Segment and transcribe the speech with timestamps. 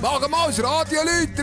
[0.00, 1.42] Machen wir das Radio nicht!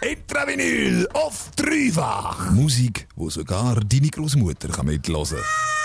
[0.00, 2.50] Intravinyl auf dreifach.
[2.50, 5.77] Musik, wo sogar deine Großmutter mitlosen kann.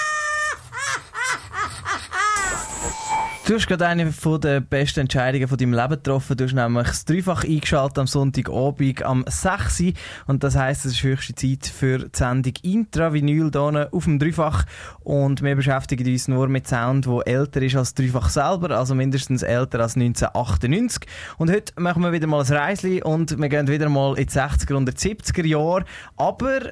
[3.46, 6.38] Du hast gerade eine von der besten Entscheidungen von deinem Leben getroffen.
[6.38, 9.84] Du hast nämlich das Dreifach eingeschaltet am Sonntagabend am 6.
[10.28, 14.64] Und das heisst, es ist höchste Zeit für die Sendung Intra-Vinyl hier auf dem Dreifach.
[15.02, 19.44] Und wir beschäftigen uns nur mit Sound, der älter ist als Dreifach selber, also mindestens
[19.44, 21.06] älter als 1998.
[21.38, 24.32] Und heute machen wir wieder mal ein Reisli und wir gehen wieder mal in die
[24.32, 25.84] 60er und 70er Jahre.
[26.16, 26.72] Aber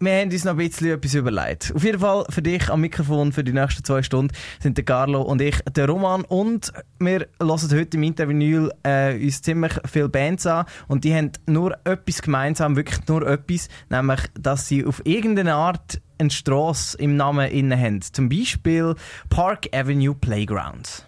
[0.00, 1.72] wir haben uns noch ein bisschen etwas überlegt.
[1.74, 5.20] Auf jeden Fall für dich am Mikrofon für die nächsten zwei Stunden sind der Carlo
[5.20, 6.24] und ich, der Roman.
[6.24, 10.64] Und wir hören heute im Intervinyl äh, uns ziemlich viele Bands an.
[10.88, 16.00] Und die haben nur etwas gemeinsam, wirklich nur etwas, nämlich, dass sie auf irgendeine Art
[16.18, 18.00] eine Strasse im Namen inne haben.
[18.00, 18.94] Zum Beispiel
[19.28, 21.06] Park Avenue Playground.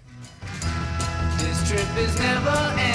[1.39, 2.92] This trip is never.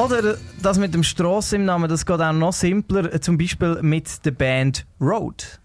[0.00, 1.02] Oder das mit dem
[1.64, 5.60] Namen, das geht auch noch simpler, zum Beispiel mit der Band Road.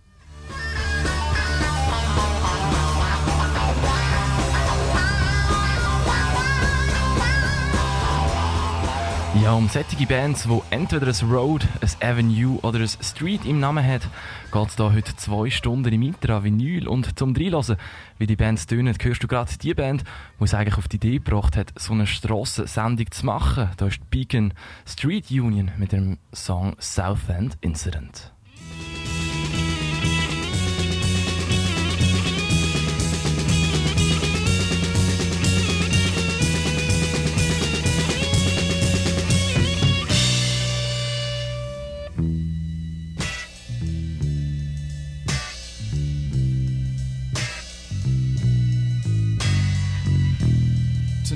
[9.43, 13.85] Ja, um solche Bands, die entweder ein Road, ein Avenue oder ein Street im Namen
[13.85, 14.09] haben,
[14.51, 16.87] geht es heute zwei Stunden im Intra Vinyl.
[16.87, 17.75] Und zum Reinhören,
[18.17, 20.03] wie die Bands tönen, hörst du gerade die Band,
[20.39, 23.69] die es eigentlich auf die Idee gebracht hat, so eine Strassensendung zu machen.
[23.75, 24.53] Da ist die Beacon
[24.87, 28.34] Street Union mit dem Song Southend Incident.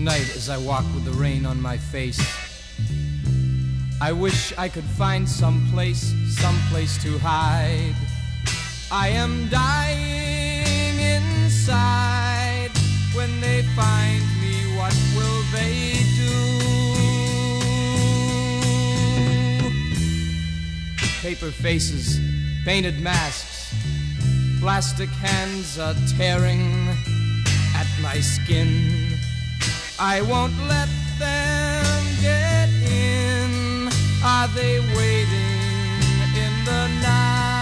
[0.09, 2.19] Tonight as I walk with the rain on my face.
[4.01, 7.95] I wish I could find some place, some place to hide.
[8.91, 12.71] I am dying inside.
[13.13, 16.37] When they find me, what will they do?
[21.21, 22.19] Paper faces,
[22.65, 23.75] painted masks,
[24.59, 26.87] plastic hands are tearing
[27.75, 29.08] at my skin.
[30.01, 30.87] I won't let
[31.19, 33.89] them get in.
[34.23, 35.99] Are they waiting
[36.37, 37.58] in the night?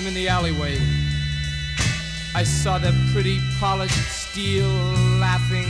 [0.00, 0.78] Them in the alleyway.
[2.34, 4.68] I saw their pretty polished steel
[5.18, 5.68] laughing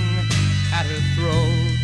[0.73, 1.79] at her throat.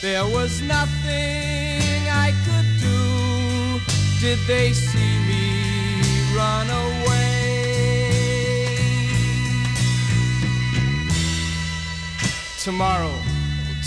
[0.00, 3.80] There was nothing I could do.
[4.20, 7.48] Did they see me run away?
[12.62, 13.14] Tomorrow,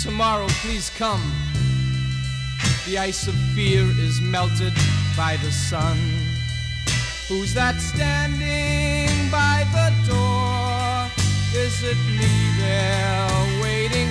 [0.01, 1.23] tomorrow, please come.
[2.85, 4.73] The ice of fear is melted
[5.15, 5.97] by the sun.
[7.31, 11.07] Who's that standing by the door?
[11.55, 12.27] Is it me
[12.59, 14.09] they're waiting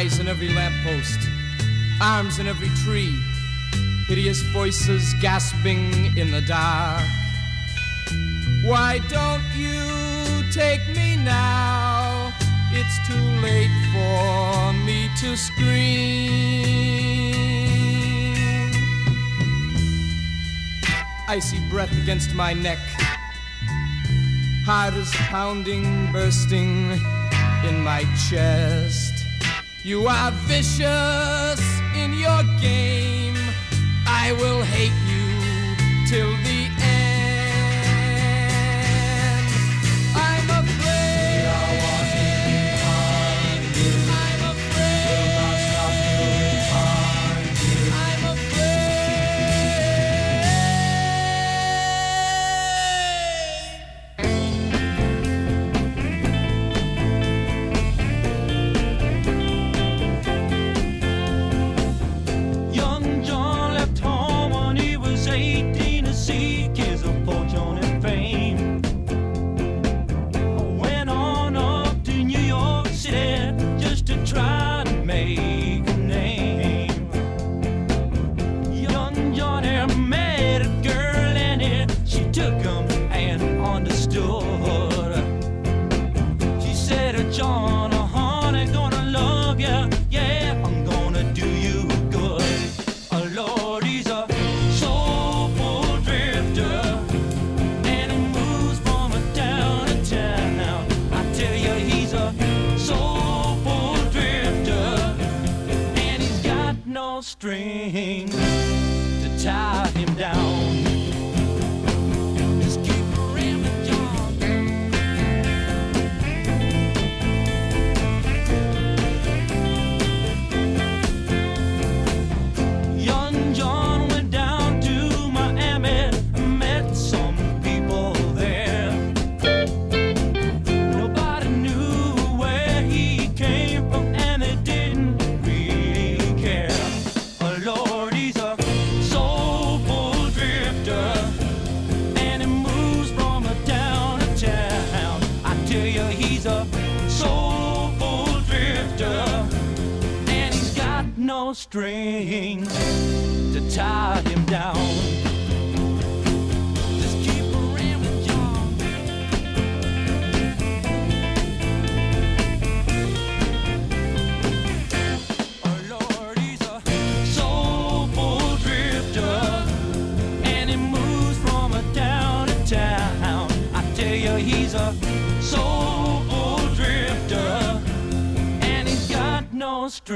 [0.00, 1.28] eyes in every lamppost,
[2.00, 3.14] arms in every tree,
[4.08, 7.04] hideous voices gasping in the dark.
[8.64, 12.32] Why don't you take me now?
[12.72, 16.70] It's too late for me to scream.
[21.28, 22.78] icy breath against my neck.
[24.64, 26.92] Heart is pounding, bursting
[27.68, 29.19] in my chest.
[29.82, 31.60] You are vicious
[31.96, 33.34] in your game.
[34.06, 36.59] I will hate you till the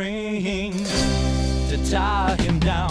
[0.04, 0.72] string
[1.70, 2.90] to tie him down.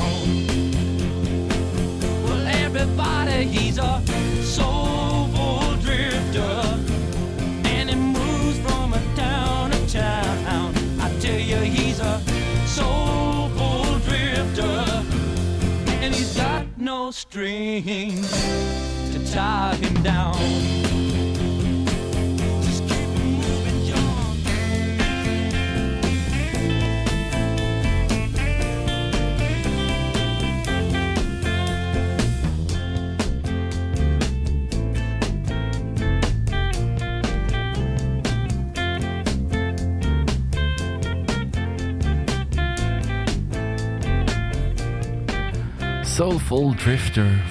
[2.24, 4.02] Well, everybody, he's a
[4.42, 6.56] soulful drifter,
[7.66, 10.74] and he moves from town to town.
[11.00, 12.20] I tell you, he's a
[12.66, 15.04] soulful drifter,
[16.02, 18.24] and he's got no string
[19.14, 20.83] to tie him down.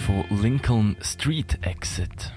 [0.07, 2.33] Von Lincoln Street Exit.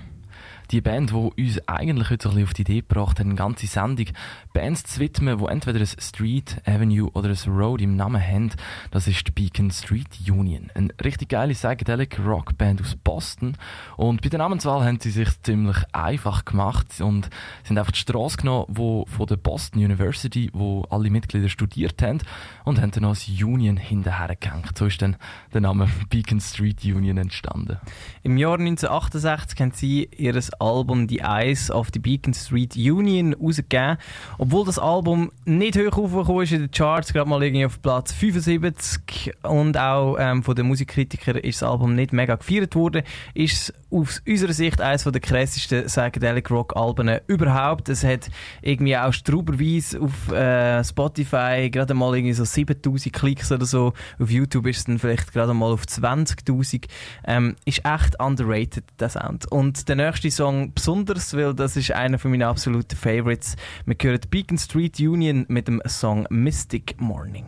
[0.71, 4.07] Die Band, die uns eigentlich heute ein auf die Idee gebracht hat, eine ganze Sendung
[4.53, 8.51] Bands zu widmen, die entweder ein Street, Avenue oder ein Road im Namen haben,
[8.91, 10.71] das ist die Beacon Street Union.
[10.73, 13.57] Eine richtig geile Psychedelic Rockband aus Boston.
[13.97, 17.29] Und bei der Namenswahl haben sie sich ziemlich einfach gemacht und
[17.63, 22.19] sind einfach die Straße genommen, wo von der Boston University, wo alle Mitglieder studiert haben,
[22.63, 24.77] und haben dann noch das Union hinterher gehängt.
[24.77, 25.17] So ist dann
[25.53, 27.77] der Name Beacon Street Union entstanden.
[28.23, 33.97] Im Jahr 1968 haben sie ihr Album The Eyes of the Beacon Street Union rausgegeben.
[34.37, 38.11] Obwohl das Album nicht hoch aufgekommen ist in den Charts, gerade mal irgendwie auf Platz
[38.11, 43.73] 75 und auch ähm, von den Musikkritikern ist das Album nicht mega gefeiert worden, ist
[43.95, 47.87] aus unserer Sicht eines der krassesten Psychedelic Rock Alben überhaupt.
[47.87, 48.29] Es hat
[48.61, 53.93] irgendwie auch strauberweise auf äh, Spotify gerade mal irgendwie so 7000 Klicks oder so.
[54.19, 56.85] Auf YouTube ist es dann vielleicht gerade mal auf 20.000.
[57.25, 59.49] Ähm, ist echt underrated, der Sound.
[59.51, 63.55] Und der nächste Song besonders, weil das ist einer von meinen absoluten Favorites.
[63.85, 67.45] Wir hören Beacon Street Union mit dem Song Mystic Morning.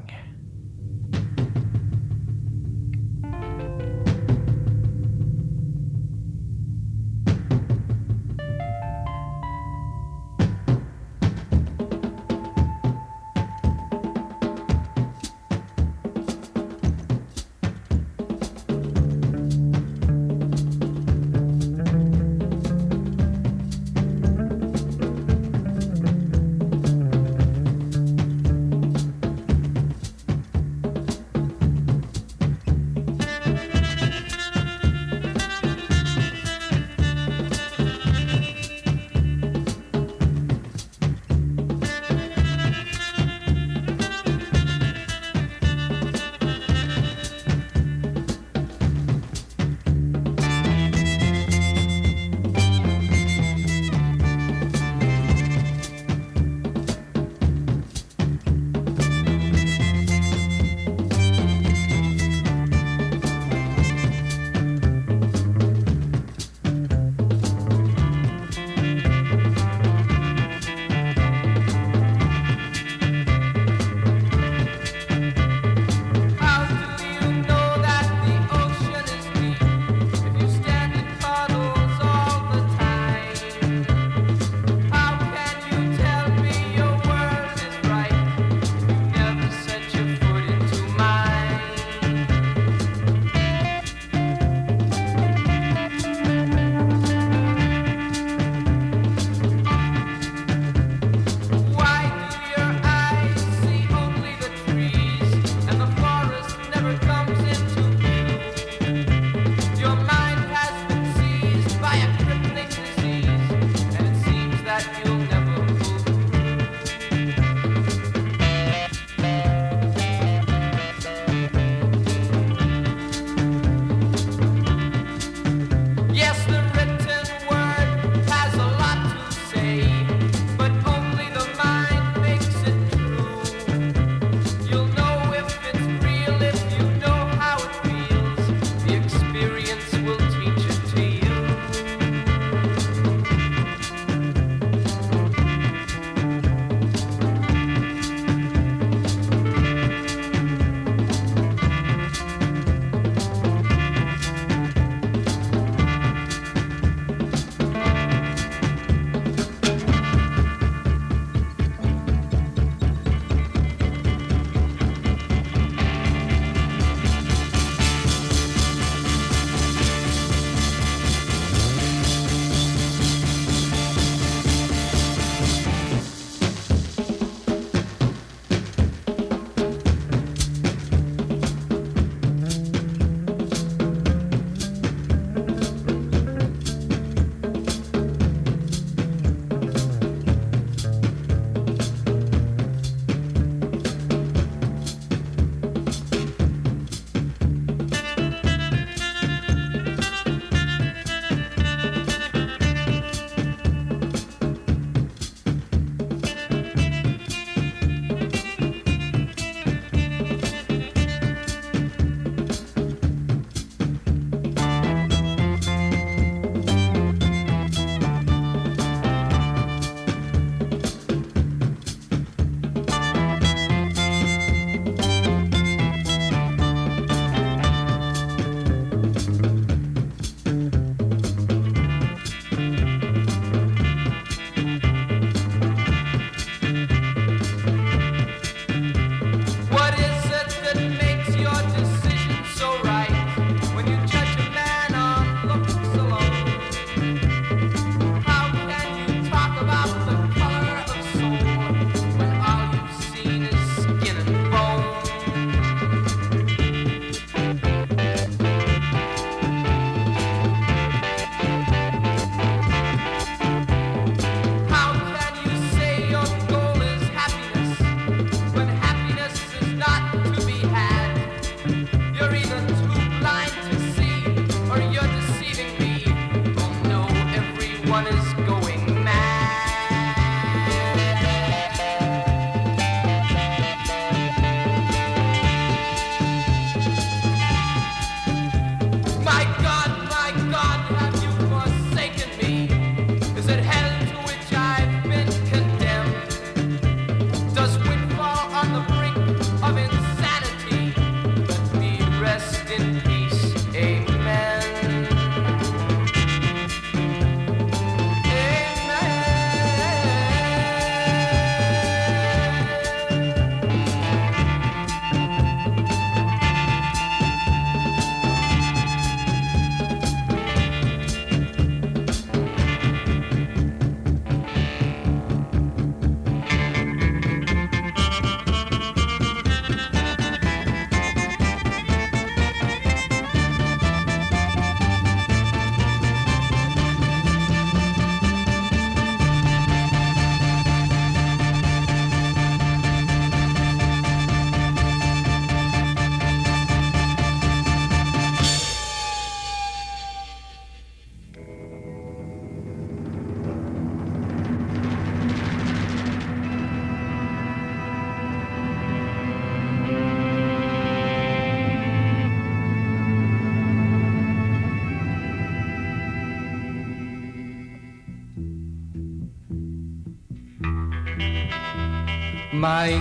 [372.67, 372.99] My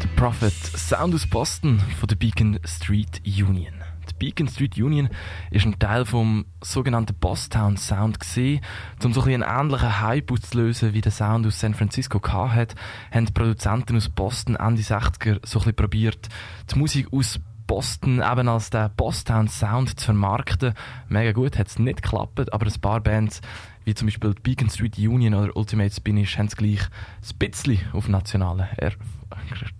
[0.00, 3.81] The Prophet, Sound aus Boston von der Beacon Street Union.
[4.22, 5.08] Beacon Street Union
[5.50, 8.60] ist ein Teil vom sogenannten Bosstown Sound gesehen.
[9.02, 12.76] Um so ein einen ähnlichen Hype auszulösen, wie der Sound aus San Francisco hat,
[13.10, 16.28] haben die Produzenten aus Boston Ende 60er so ein bisschen probiert,
[16.72, 20.74] die Musik aus Boston eben als den Bosstown Sound zu vermarkten.
[21.08, 23.40] Mega gut, hat es nicht geklappt, aber ein paar Bands,
[23.84, 28.06] wie zum Beispiel Beacon Street Union oder Ultimate Spanish, haben es gleich ein bisschen auf
[28.06, 28.92] nationalen er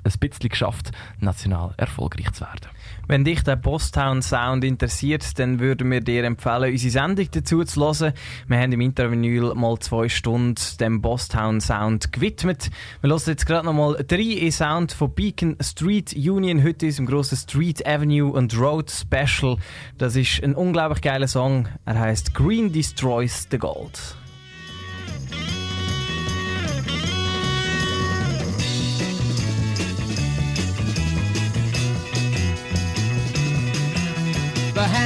[0.04, 2.68] ein bisschen geschafft, national erfolgreich zu werden.
[3.12, 7.78] Wenn dich der Posttown Sound interessiert, dann würden wir dir empfehlen, unsere Sendung dazu zu
[7.78, 8.14] hören.
[8.48, 12.70] Wir haben im Intervinyl mal zwei Stunden dem Bosstown Sound gewidmet.
[13.02, 17.04] Wir hören jetzt gerade nochmal drei in Sound von Beacon Street Union, heute ist im
[17.04, 19.58] grossen Street Avenue und Road Special.
[19.98, 21.68] Das ist ein unglaublich geiler Song.
[21.84, 24.21] Er heißt Green Destroys the Gold.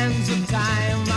[0.09, 1.16] sands of time.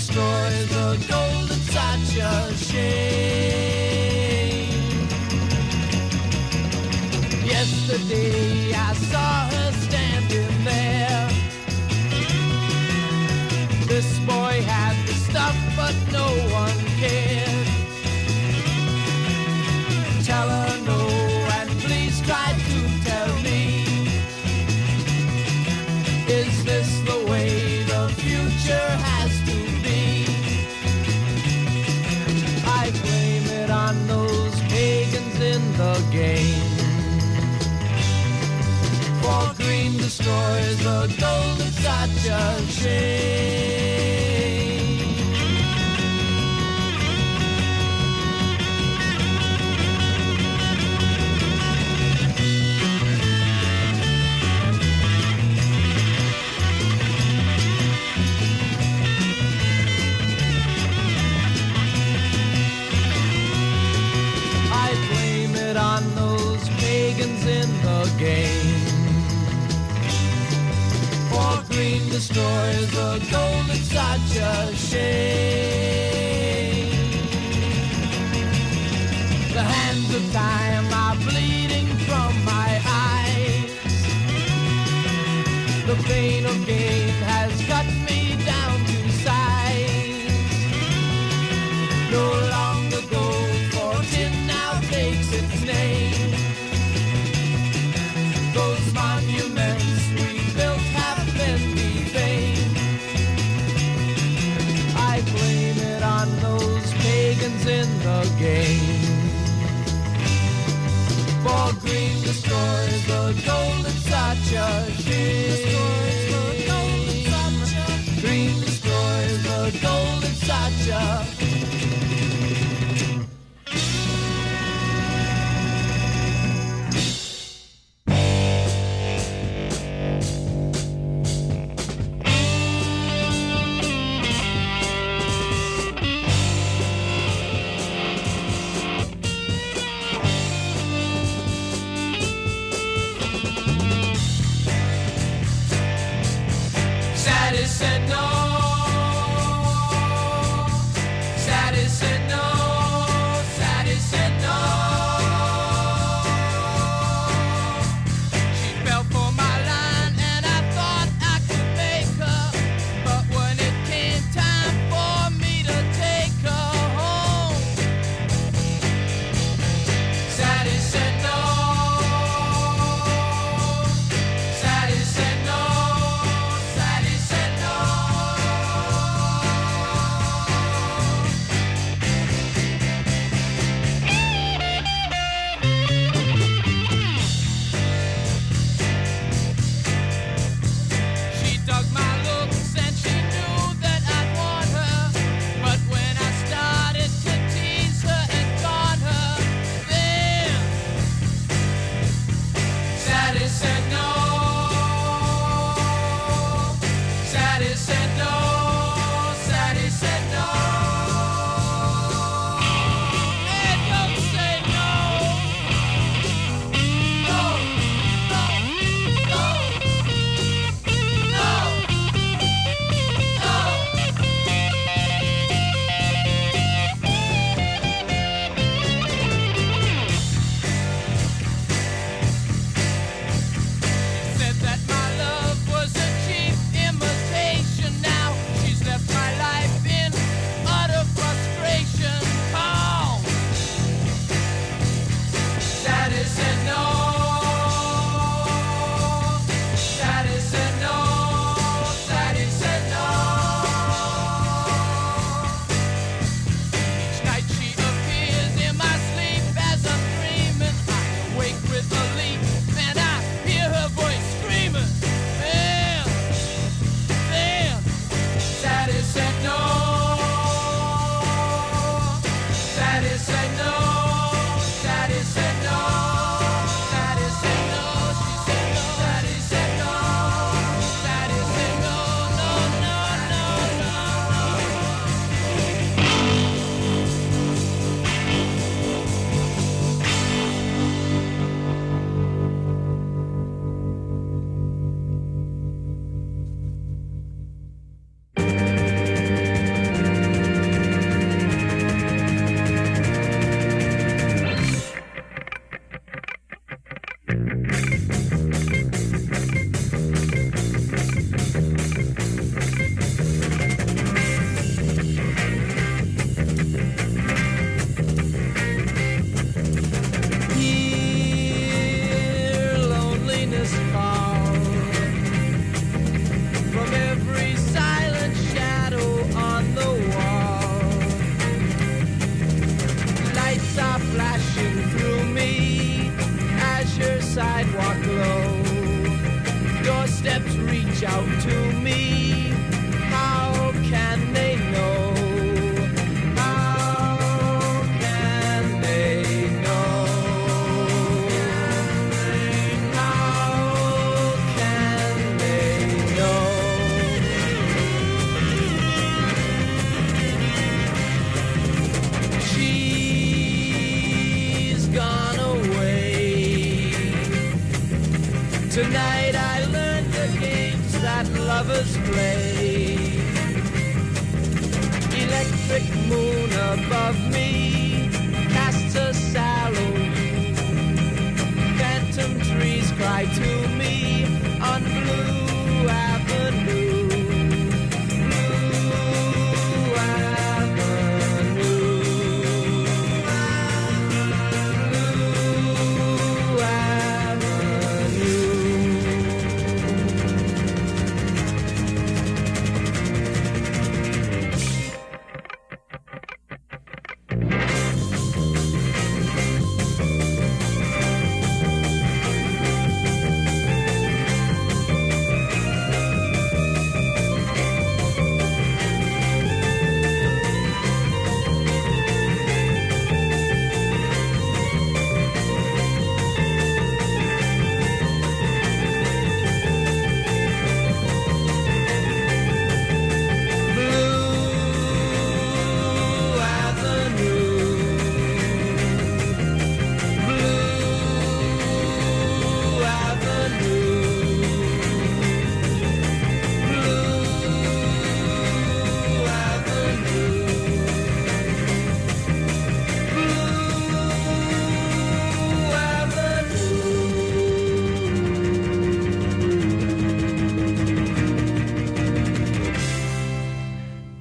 [0.00, 2.80] destroys the gold that's at your shame.
[7.44, 11.28] Yesterday I saw her standing there.
[13.86, 17.49] This boy had the stuff, but no one cared.
[40.40, 43.79] boys, the gold is such a shame.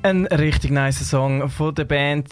[0.10, 2.28] Ein richtig nice Song von der Band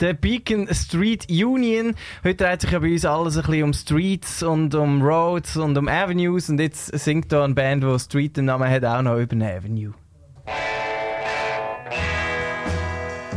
[0.00, 1.96] der Beacon Street Union.
[2.22, 5.76] Heute dreht sich ja bei uns alles ein bisschen um Streets und um Roads und
[5.76, 9.16] um Avenues und jetzt singt da eine Band, die Street den Namen hat, auch noch
[9.16, 9.92] über eine Avenue.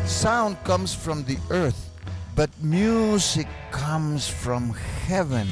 [0.06, 1.74] Sound comes from the earth,
[2.36, 4.76] but music comes from
[5.08, 5.48] heaven.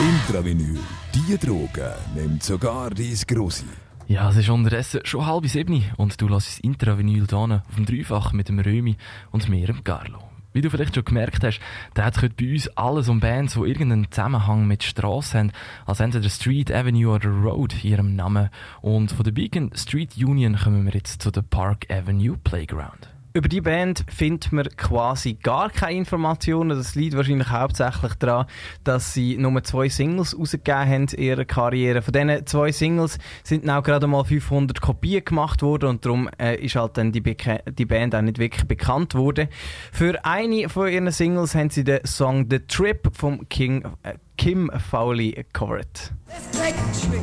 [0.00, 0.78] Intravinyl,
[1.14, 3.66] die Droge nimmt sogar dein Grossi.
[4.08, 7.86] Ja, es ist unterdessen schon halb sieben und du lässt das Intravinyl hier auf dem
[7.86, 8.96] Dreifach mit dem Römi
[9.32, 10.20] und mir, dem Carlo.
[10.52, 11.58] Wie du vielleicht schon gemerkt hast,
[11.92, 15.52] dreht heute bei uns alles um Bands, die irgendeinen Zusammenhang mit Straße haben,
[15.86, 18.48] als entweder Street, Avenue oder Road in ihrem Namen.
[18.80, 23.15] Und von der Beacon Street Union kommen wir jetzt zu der Park Avenue Playground.
[23.36, 26.70] Über die Band findet man quasi gar keine Informationen.
[26.70, 28.46] Das liegt wahrscheinlich hauptsächlich daran,
[28.82, 32.00] dass sie nur zwei Singles rausgegeben haben in ihrer Karriere.
[32.00, 36.56] Von diesen zwei Singles sind auch gerade mal 500 Kopien gemacht worden und darum äh,
[36.64, 39.48] ist halt dann die, die Band auch nicht wirklich bekannt worden.
[39.92, 44.70] Für eine von ihren Singles haben sie den Song The Trip vom King, äh, Kim
[44.90, 46.14] Fowley gecovert.
[46.26, 47.20] Let's take a trip.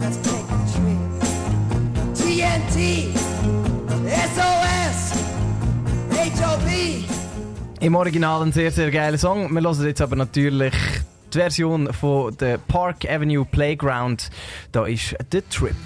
[0.00, 0.98] Let's take a trip.
[2.16, 3.14] TNT.
[4.34, 4.63] SOS.
[7.80, 9.52] Im Original ein sehr, sehr geiler Song.
[9.52, 10.72] Wir hören jetzt aber natürlich
[11.32, 14.30] die Version von der Park Avenue Playground.
[14.72, 15.76] Da ist The Trip.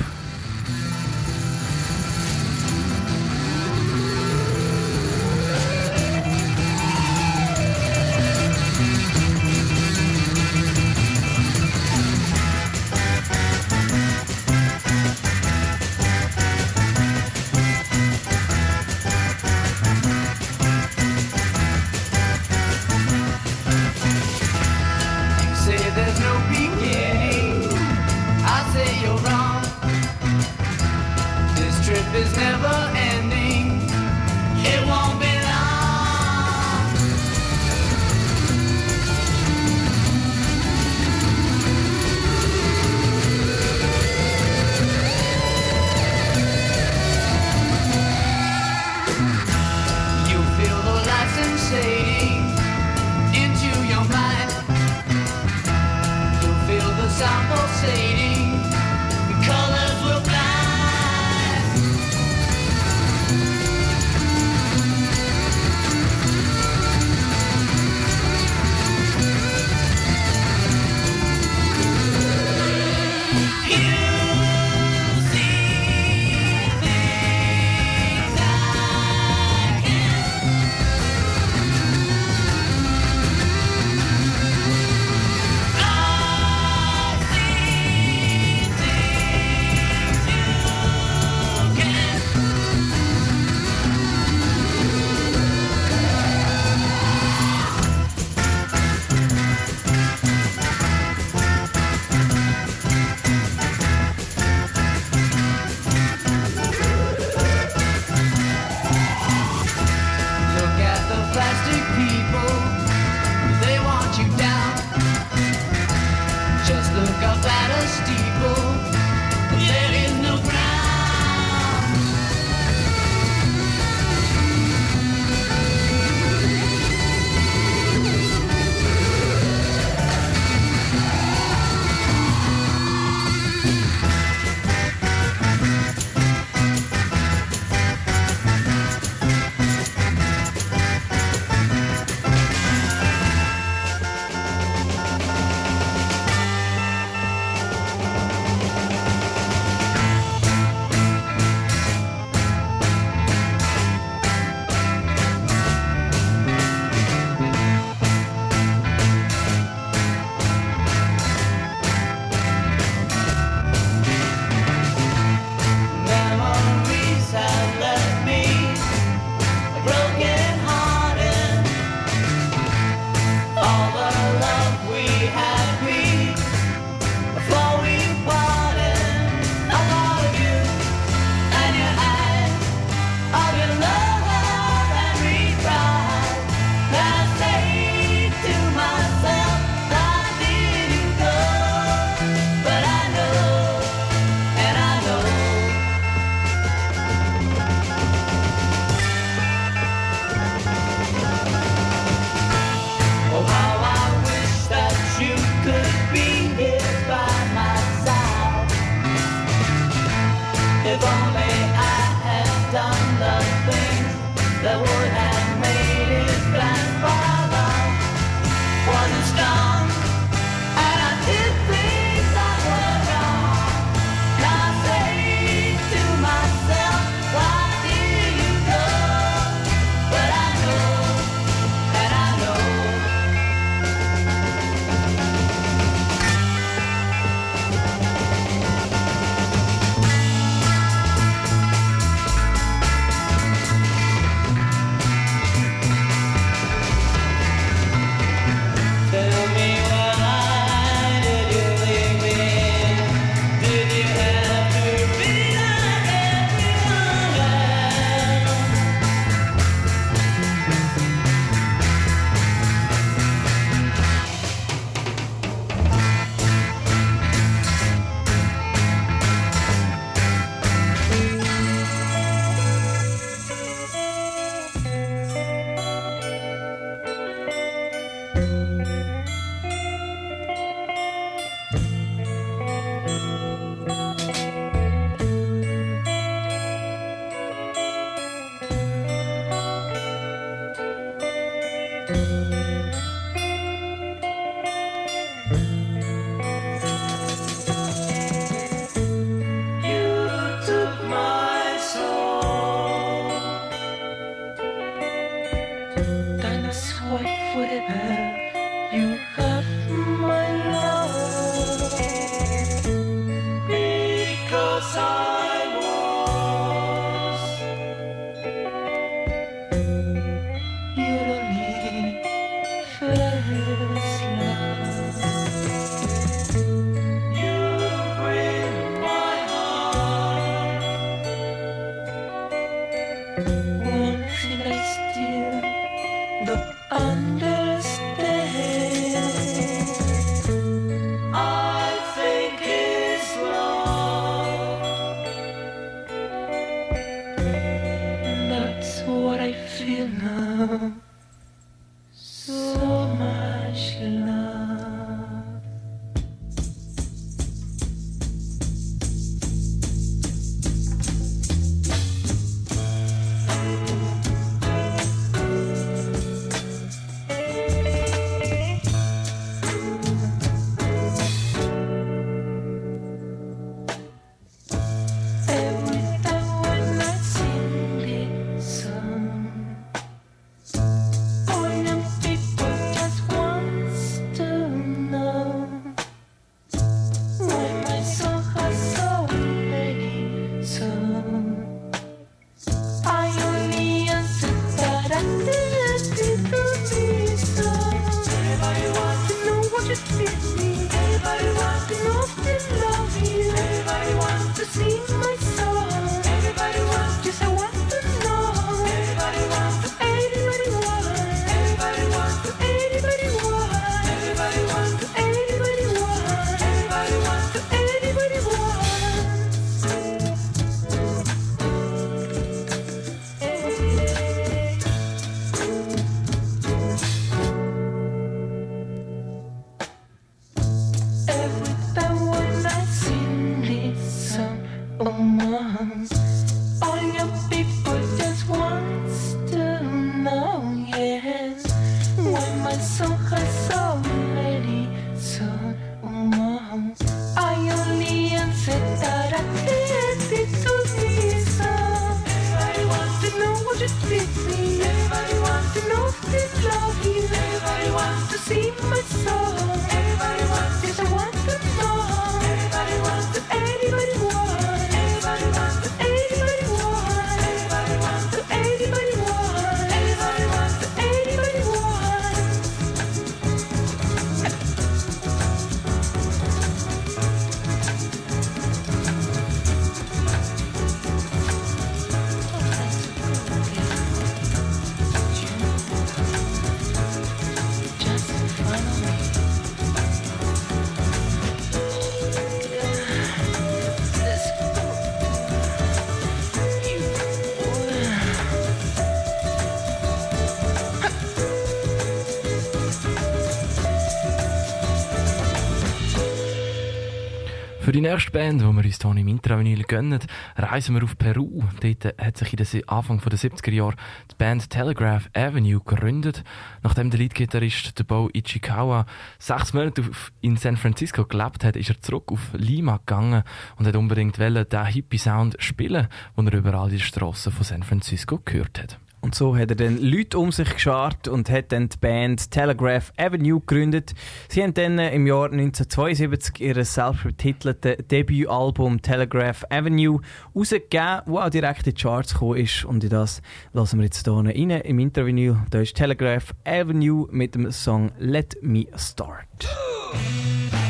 [508.08, 510.20] Nächste Band, die wir uns hier im Intravinyl gönnen,
[510.56, 511.62] reisen wir auf Peru.
[511.80, 513.96] Dort hat sich in den Anfang der 70er Jahre
[514.30, 516.42] die Band Telegraph Avenue gegründet.
[516.82, 519.04] Nachdem der Leadgitarrist Bo Ichikawa
[519.38, 520.04] sechs Monate
[520.40, 523.42] in San Francisco gelebt hat, ist er zurück auf Lima gegangen
[523.76, 527.82] und hat unbedingt wollen, den Hippie-Sound spielen, den er überall in den Strassen von San
[527.82, 528.98] Francisco gehört hat.
[529.20, 533.12] Und so hat er dann Leute um sich geschart und hat dann die Band Telegraph
[533.16, 534.14] Avenue gegründet.
[534.48, 540.20] Sie haben dann äh, im Jahr 1972 ihr selbstbetiteltes Debütalbum Telegraph Avenue
[540.54, 542.84] rausgegeben, das auch direkt in die Charts gekommen ist.
[542.84, 543.42] Und in das
[543.72, 545.56] lassen wir jetzt hier rein im Interview.
[545.70, 549.68] Da ist Telegraph Avenue mit dem Song Let Me Start.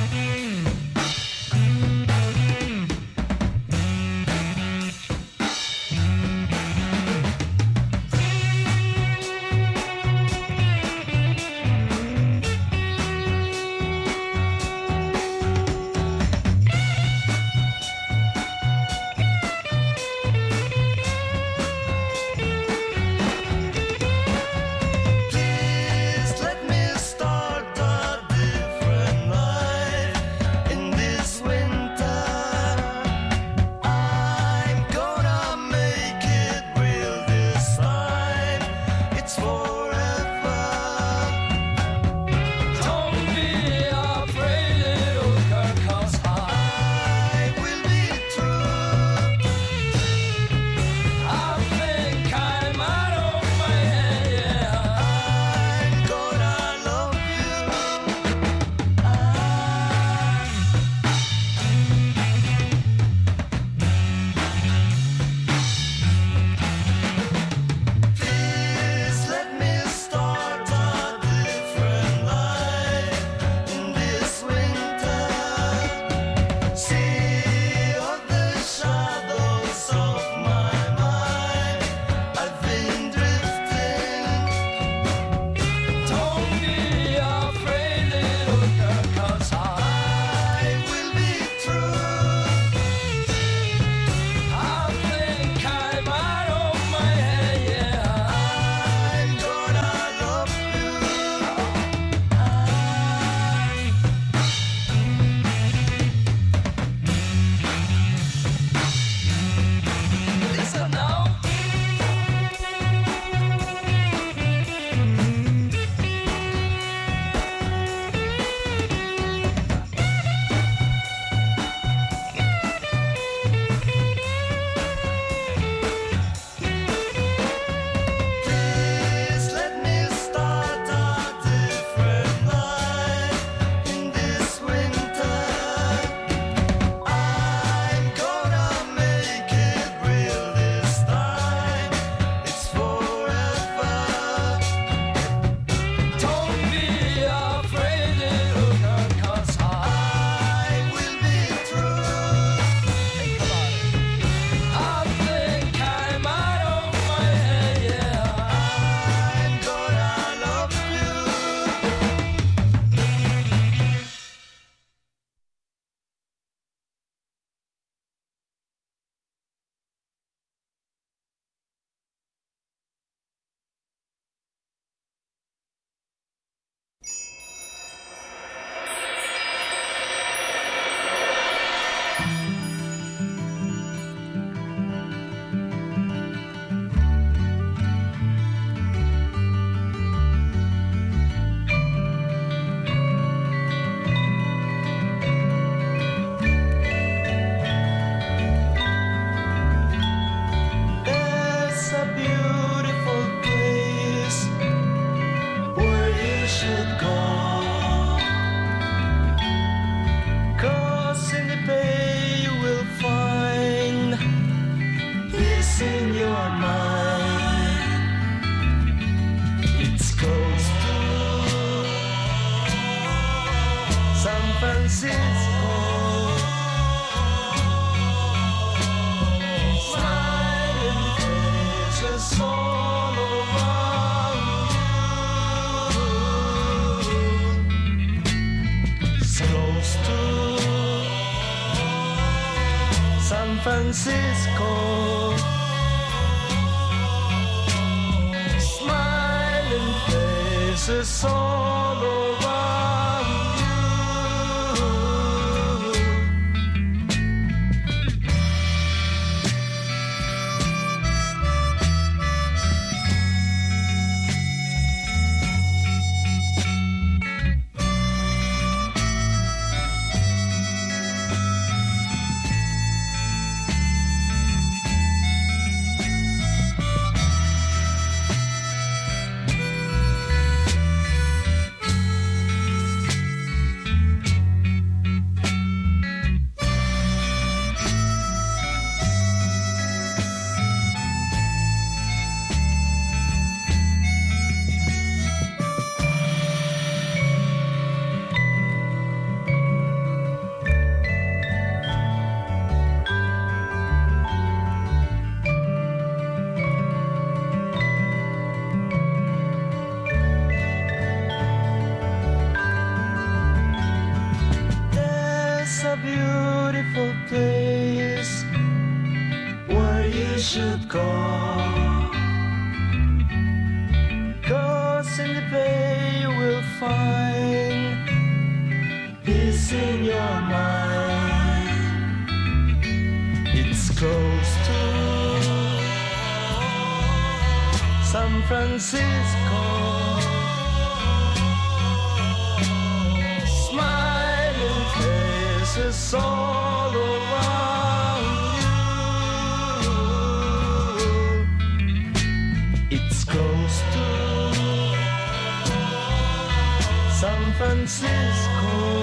[357.87, 358.98] Francisco.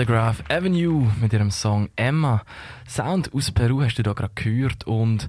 [0.00, 2.42] Telegraph Avenue mit ihrem Song Emma.
[2.88, 5.28] Sound aus Peru hast du da gerade gehört und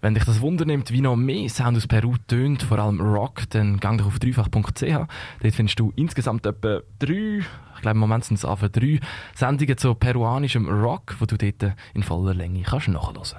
[0.00, 3.48] wenn dich das Wunder nimmt, wie noch mehr Sound aus Peru tönt, vor allem Rock,
[3.50, 4.82] dann gang doch auf dreifach.ch.
[4.82, 7.44] Dort findest du insgesamt etwa drei,
[7.76, 8.98] ich glaube im Moment sind es drei
[9.36, 13.36] Sendungen zu peruanischem Rock, wo du dort in voller Länge kannst nachhören kannst.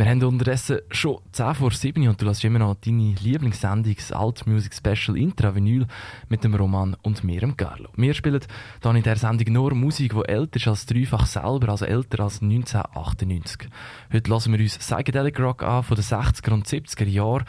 [0.00, 4.12] Wir haben unterdessen schon 10 vor 7 und du lässt immer noch deine Lieblingssendung, das
[4.12, 5.86] Alt Music Special Intravinyl
[6.30, 7.90] mit dem Roman und mir, dem Carlo.
[7.96, 8.40] Wir spielen
[8.80, 12.40] hier in dieser Sendung nur Musik, die älter ist als dreifach selber, also älter als
[12.40, 13.68] 1998.
[14.10, 17.44] Heute lassen wir uns Psychedelic Rock an von den 60er und 70er Jahren.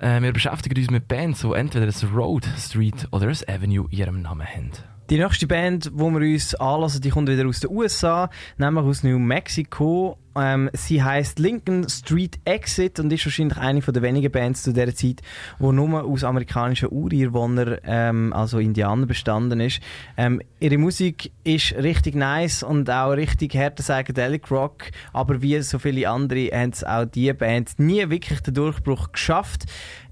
[0.00, 3.98] Äh, wir beschäftigen uns mit Bands, die entweder ein Road, Street oder ein Avenue in
[3.98, 4.91] ihrem Namen haben.
[5.12, 9.02] Die nächste Band, die wir uns anlassen, die kommt wieder aus den USA, nämlich aus
[9.02, 10.16] New Mexico.
[10.34, 14.94] Ähm, sie heißt Lincoln Street Exit und ist wahrscheinlich eine der wenigen Bands zu dieser
[14.94, 15.20] Zeit,
[15.60, 19.80] die nur aus amerikanischen Ureinwohnern, ähm, also Indianern, bestanden ist.
[20.16, 25.78] Ähm, ihre Musik ist richtig nice und auch richtig härter Psychedelic Rock, aber wie so
[25.78, 29.64] viele andere haben es auch diese Band nie wirklich den Durchbruch geschafft.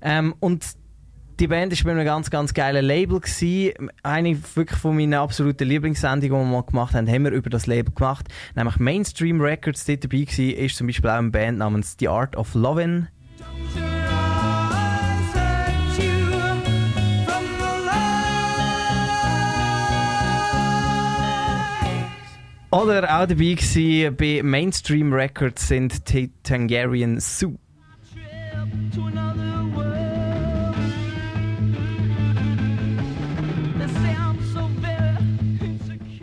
[0.03, 0.63] Ähm, und
[1.41, 3.19] die Band war bei einem ganz, ganz geilen Label.
[3.19, 3.91] Gewesen.
[4.03, 7.67] Eine wirklich von meinen absoluten Lieblingssendungen, die wir mal gemacht haben, haben wir über das
[7.67, 8.29] Label gemacht.
[8.55, 9.87] Nämlich Mainstream Records.
[9.87, 13.07] Dort dabei war, ist zum Beispiel auch eine Band namens The Art of Lovin'.
[22.73, 26.05] Oder auch dabei gewesen, bei Mainstream Records sind
[26.45, 27.57] Tangarian Zoo.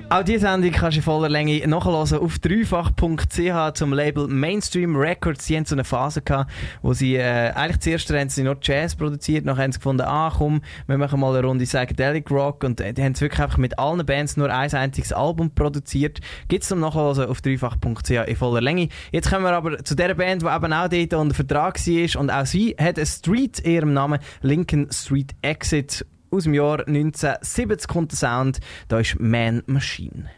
[0.09, 5.45] Auch diese Sendung kannst du in voller Länge nachhören auf dreifach.ch zum Label Mainstream Records.
[5.45, 6.49] Sie haben so eine Phase gehabt,
[6.81, 10.31] wo sie, äh, eigentlich zuerst haben sie noch Jazz produziert, nachher haben sie gefunden, ah
[10.33, 13.77] komm, wir machen mal eine Runde Psychedelic Rock und äh, die haben wirklich einfach mit
[13.77, 16.21] allen Bands nur ein einziges Album produziert.
[16.47, 18.87] Gibt es zum Nachhören auf dreifach.ch in voller Länge.
[19.11, 22.29] Jetzt kommen wir aber zu der Band, die eben auch dort unter Vertrag war und
[22.29, 27.87] auch sie hat eine Street in ihrem Namen, Lincoln Street Exit aus dem Jahr 1970
[27.87, 28.59] kommt der Sound.
[28.87, 30.29] Da ist Man Machine.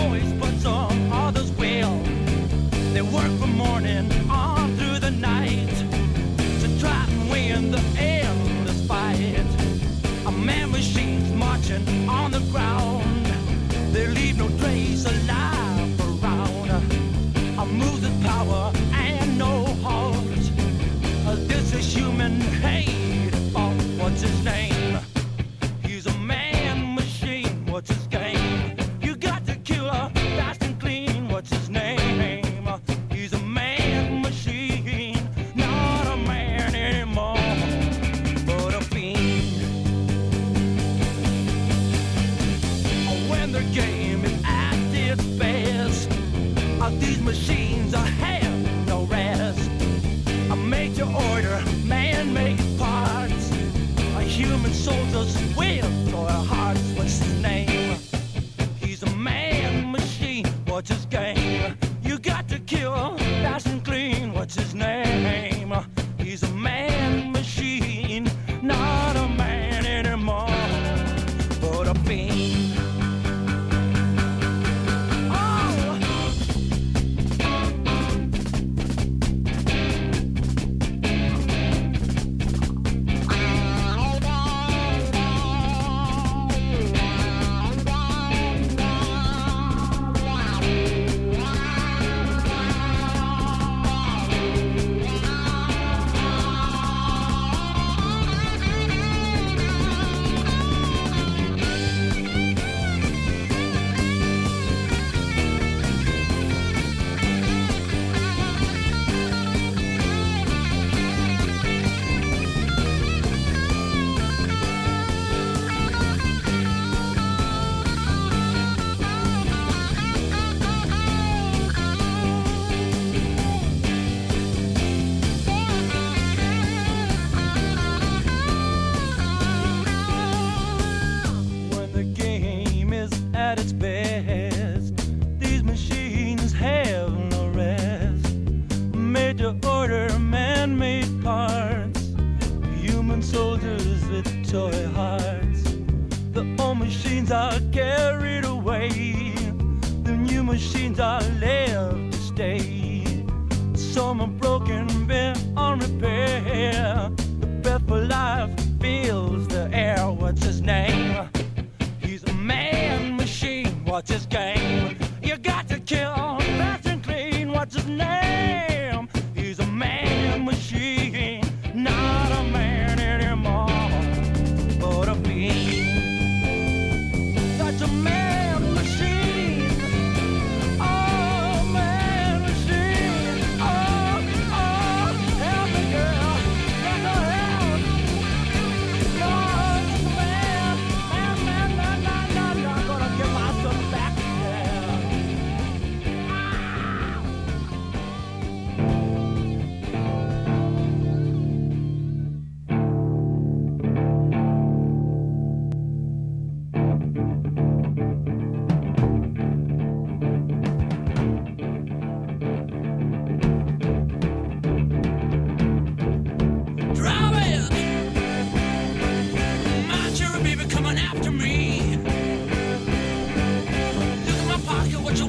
[0.00, 1.96] Choice, but some others will.
[2.92, 4.19] They work from morning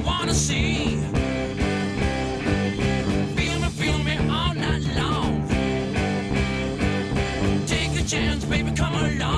[0.04, 0.98] wanna see.
[3.36, 5.46] Feel me, feel me all night long.
[7.66, 9.31] Take a chance, baby, come along.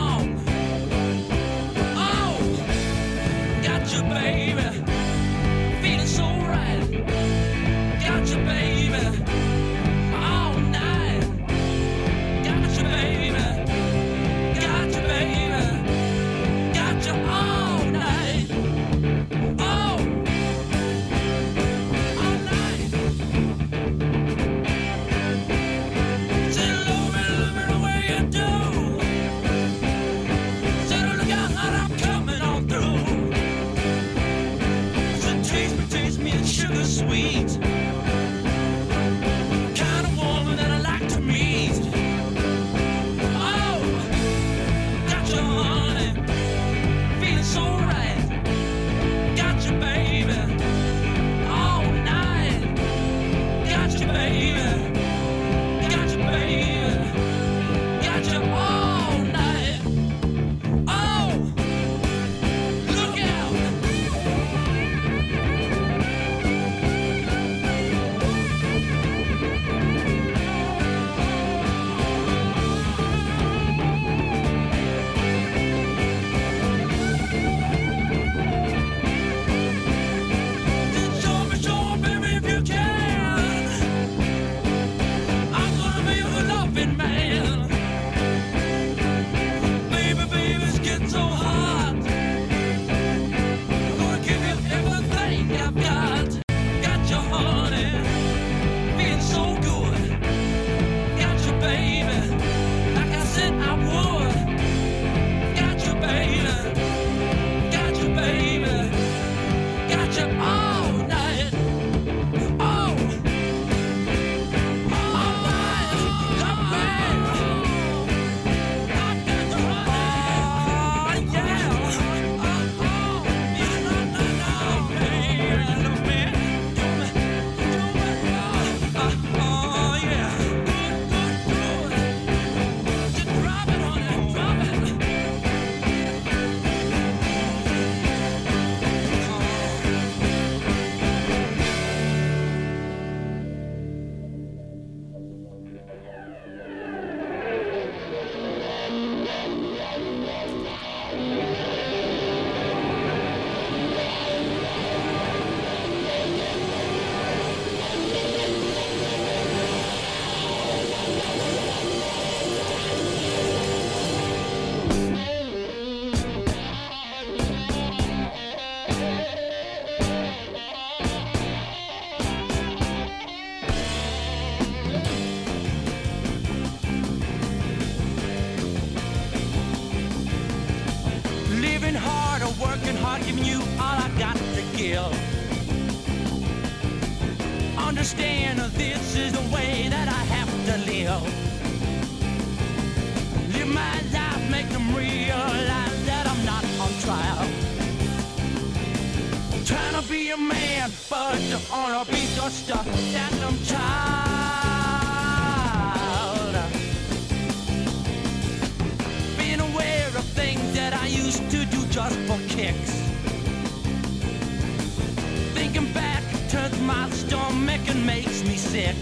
[218.74, 218.96] Sick.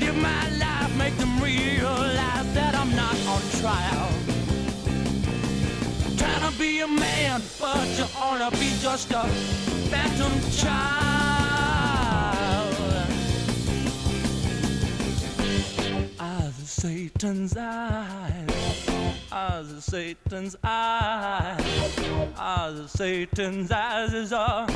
[0.00, 4.08] Live my life, make them realize that I'm not on trial.
[6.16, 9.24] Trying to be a man, but you wanna be just a
[9.90, 11.12] phantom child.
[16.20, 18.50] Eyes of Satan's eyes.
[19.32, 21.98] Eyes of Satan's eyes.
[22.38, 24.66] Eyes of Satan's eyes is a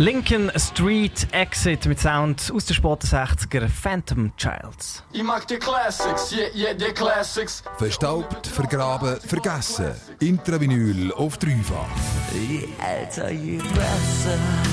[0.04, 5.02] Lincoln Street Exit mit Sound aus den späten 60er Phantom Childs.
[5.14, 7.64] Ich mag die Classics, yeah, yeah, die Classics.
[7.78, 9.94] Verstaubt, vergraben, vergessen.
[10.20, 11.88] Intravinyl auf dreifach.
[12.34, 14.73] Je älter, je besser.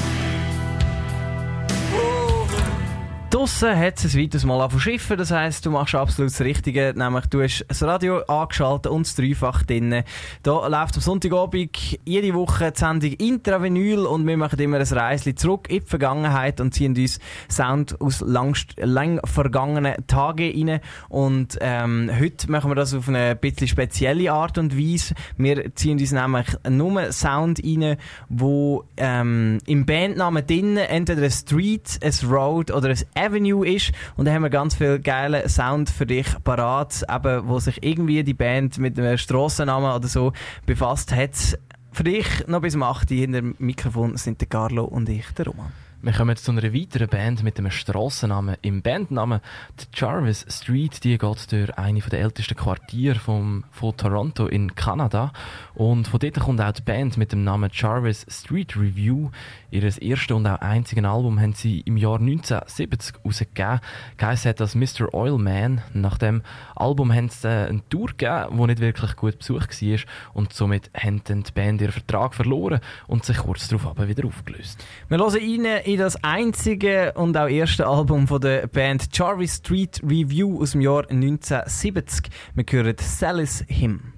[3.40, 6.42] Draussen hat es ein weiteres Mal angefangen zu schiffen, das heisst, du machst absolut das
[6.42, 10.02] Richtige, nämlich du hast das Radio angeschaltet und das Dreifach drin.
[10.42, 15.34] Da läuft am Sonntagabend jede Woche die Sendung Intravinyl und wir machen immer ein Reisli
[15.34, 17.18] zurück in die Vergangenheit und ziehen uns
[17.50, 20.80] Sound aus langst, lang vergangenen Tagen rein.
[21.08, 25.14] Und ähm, heute machen wir das auf eine bisschen spezielle Art und Weise.
[25.38, 27.96] Wir ziehen uns nämlich nur Sound rein,
[28.28, 32.98] wo ähm, im Bandnamen drin entweder ein Street, ein Road oder ein
[33.30, 33.92] Avenue ist.
[34.16, 38.22] Und da haben wir ganz viel geile Sound für dich parat, eben, wo sich irgendwie
[38.24, 40.32] die Band mit einem Strassennamen oder so
[40.66, 41.58] befasst hat.
[41.92, 45.26] Für dich noch bis um 8 Uhr hinter dem Mikrofon sind der Carlo und ich,
[45.32, 45.72] der Roman.
[46.02, 48.56] Wir kommen jetzt zu einer weiteren Band mit einem Strassennamen.
[48.62, 49.40] Im Bandnamen
[49.78, 55.30] die Jarvis Street, die geht durch eine der ältesten Quartiere vom, von Toronto in Kanada.
[55.74, 59.28] Und von dort kommt auch die Band mit dem Namen Jarvis Street Review.
[59.70, 63.80] Ihr erstes und auch einziges Album haben sie im Jahr 1970 rausgegeben.
[64.16, 65.12] Geheißen hat das Mr.
[65.12, 65.82] Oilman.
[65.92, 66.40] Nach dem
[66.76, 69.98] Album haben sie äh, eine Tour gegeben, die nicht wirklich gut besucht war.
[70.32, 74.82] Und somit haben die Band ihren Vertrag verloren und sich kurz darauf aber wieder aufgelöst.
[75.08, 80.00] Wir hören rein in das einzige und auch erste Album von der Band Jarvis Street
[80.04, 82.30] Review aus dem Jahr 1970.
[82.54, 84.12] Wir hören Sally's Hymn.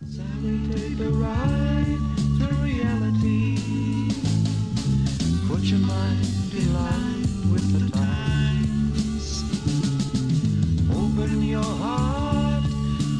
[0.00, 1.98] Take a ride
[2.38, 3.56] through reality.
[5.48, 6.74] Put your mind in
[7.52, 9.44] with the times.
[10.90, 12.64] Open your heart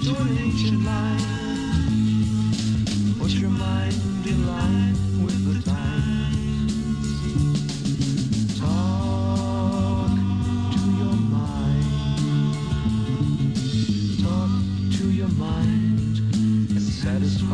[0.05, 1.25] to an ancient life.
[3.19, 4.14] Put your mind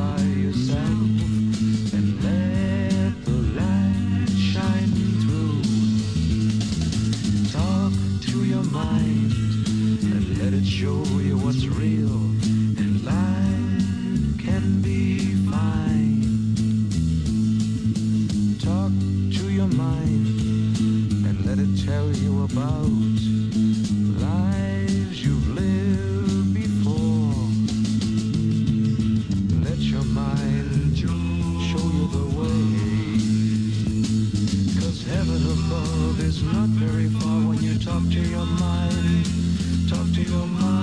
[0.00, 0.88] satisfy yourself
[1.92, 4.92] and let the light shine
[5.22, 5.62] through.
[7.52, 7.92] Talk
[8.28, 9.32] to your mind
[10.12, 12.16] and let it show you what's real
[12.80, 16.22] and life can be fine.
[18.58, 18.92] Talk
[19.38, 20.26] to your mind
[21.26, 23.09] and let it tell you about
[37.90, 39.26] talk to your mind.
[39.88, 40.79] Talk to your mind.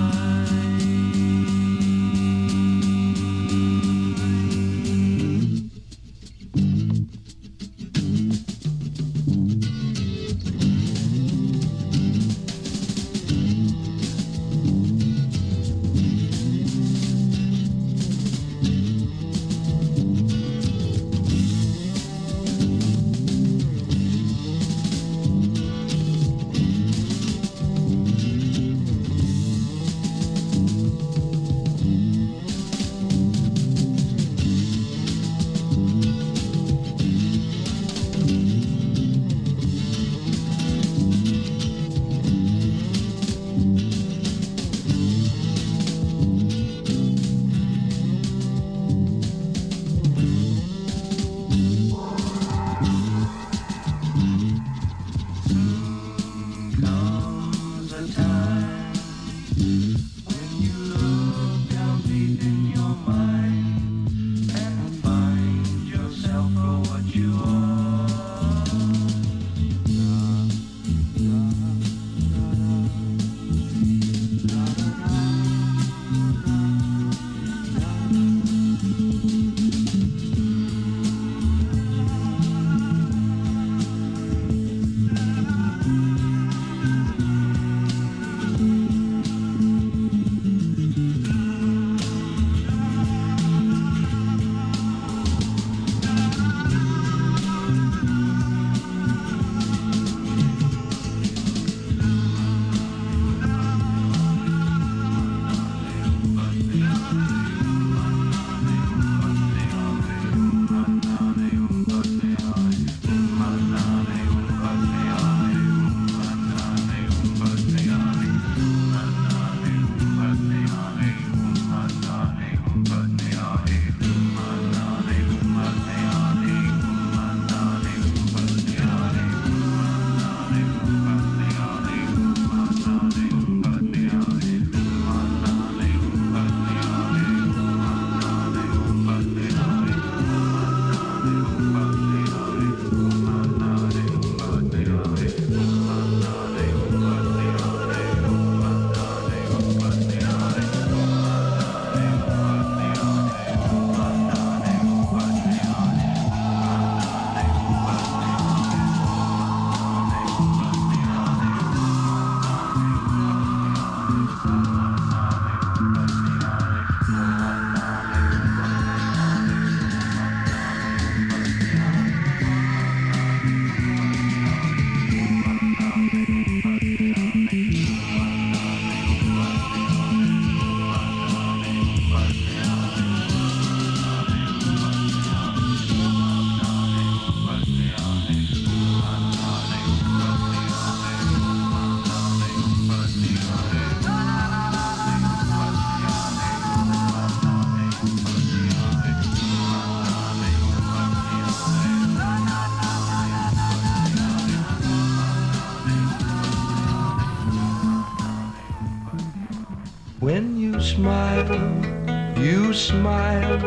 [210.98, 213.60] Smile, you smile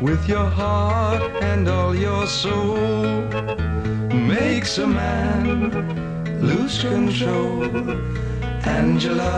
[0.00, 2.78] with your heart and all your soul.
[4.36, 5.50] Makes a man
[6.40, 7.64] lose control.
[8.64, 9.34] Angela,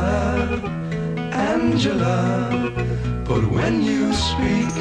[1.32, 2.72] Angela,
[3.28, 4.76] but when you speak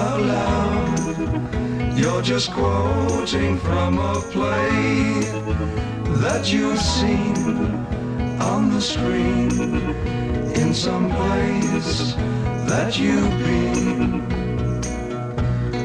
[0.00, 5.18] out loud, you're just quoting from a play
[6.22, 7.34] that you've seen
[8.40, 10.03] on the screen
[10.74, 12.14] someplace
[12.66, 14.26] that you've been.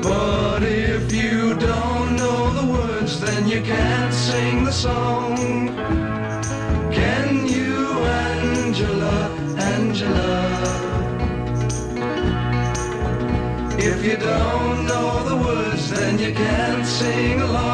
[0.02, 5.38] But if you don't know the words, then you can't sing the song.
[6.92, 9.30] Can you, Angela,
[9.60, 10.40] Angela?
[13.78, 17.69] If you don't know the words, then you can't sing along.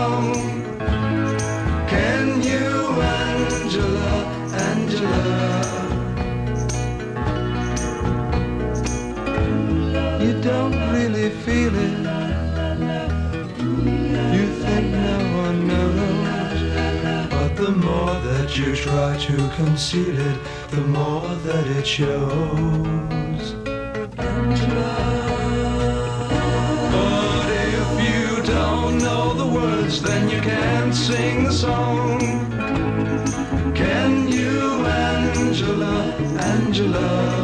[18.57, 23.53] You try to conceal it, the more that it shows.
[26.93, 32.19] But if you don't know the words, then you can't sing the song.
[33.75, 37.41] Can you, Angela, Angela?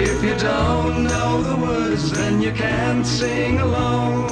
[0.00, 4.28] If you don't know the words, then you can't sing along.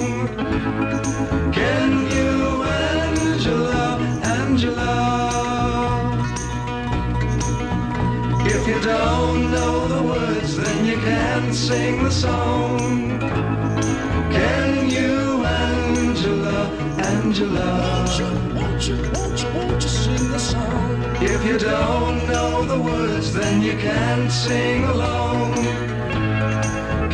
[12.16, 12.78] Song.
[14.36, 16.58] Can you, Angela,
[17.12, 18.06] Angela?
[19.78, 21.16] Sing the song?
[21.20, 25.54] If you don't know the words, then you can't sing along.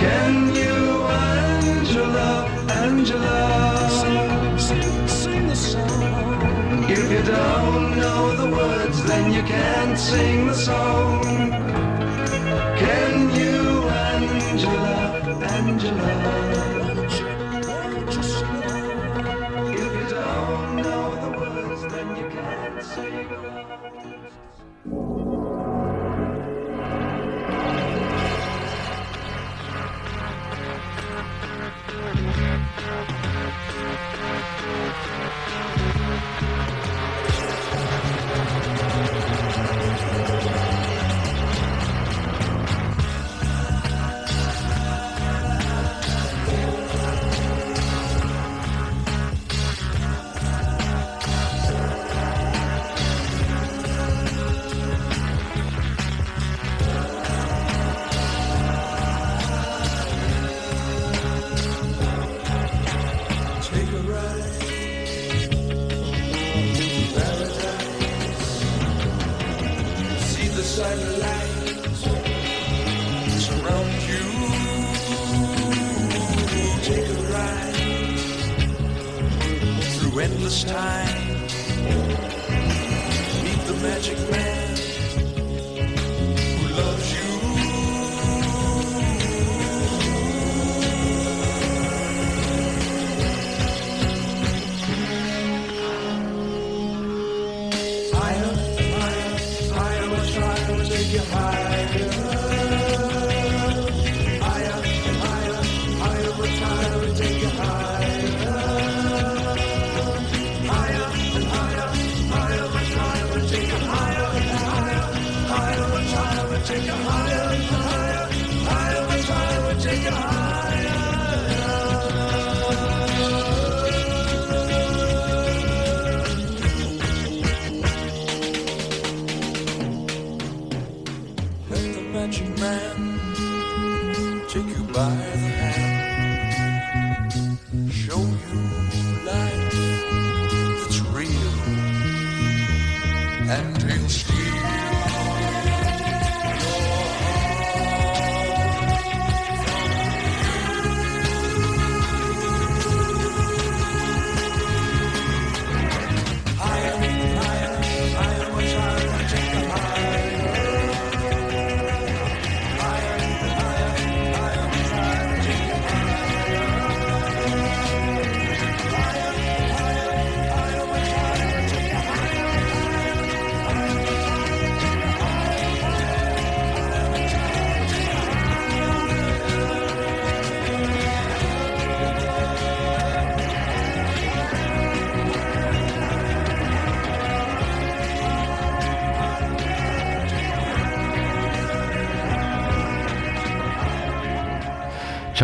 [0.05, 0.77] Can you,
[1.33, 2.31] Angela,
[2.85, 3.39] Angela?
[4.59, 6.85] Sing the song.
[6.89, 11.62] If you don't know the words, then you can't sing the song.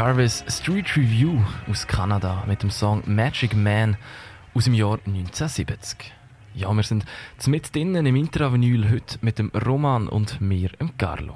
[0.08, 1.38] Jarvis Street Review
[1.70, 3.98] aus Kanada mit dem Song Magic Man
[4.54, 6.14] aus dem Jahr 1970.
[6.54, 7.04] Ja, wir sind
[7.46, 11.34] mit drinnen im Intravinyl heute mit dem Roman und mir, dem Carlo.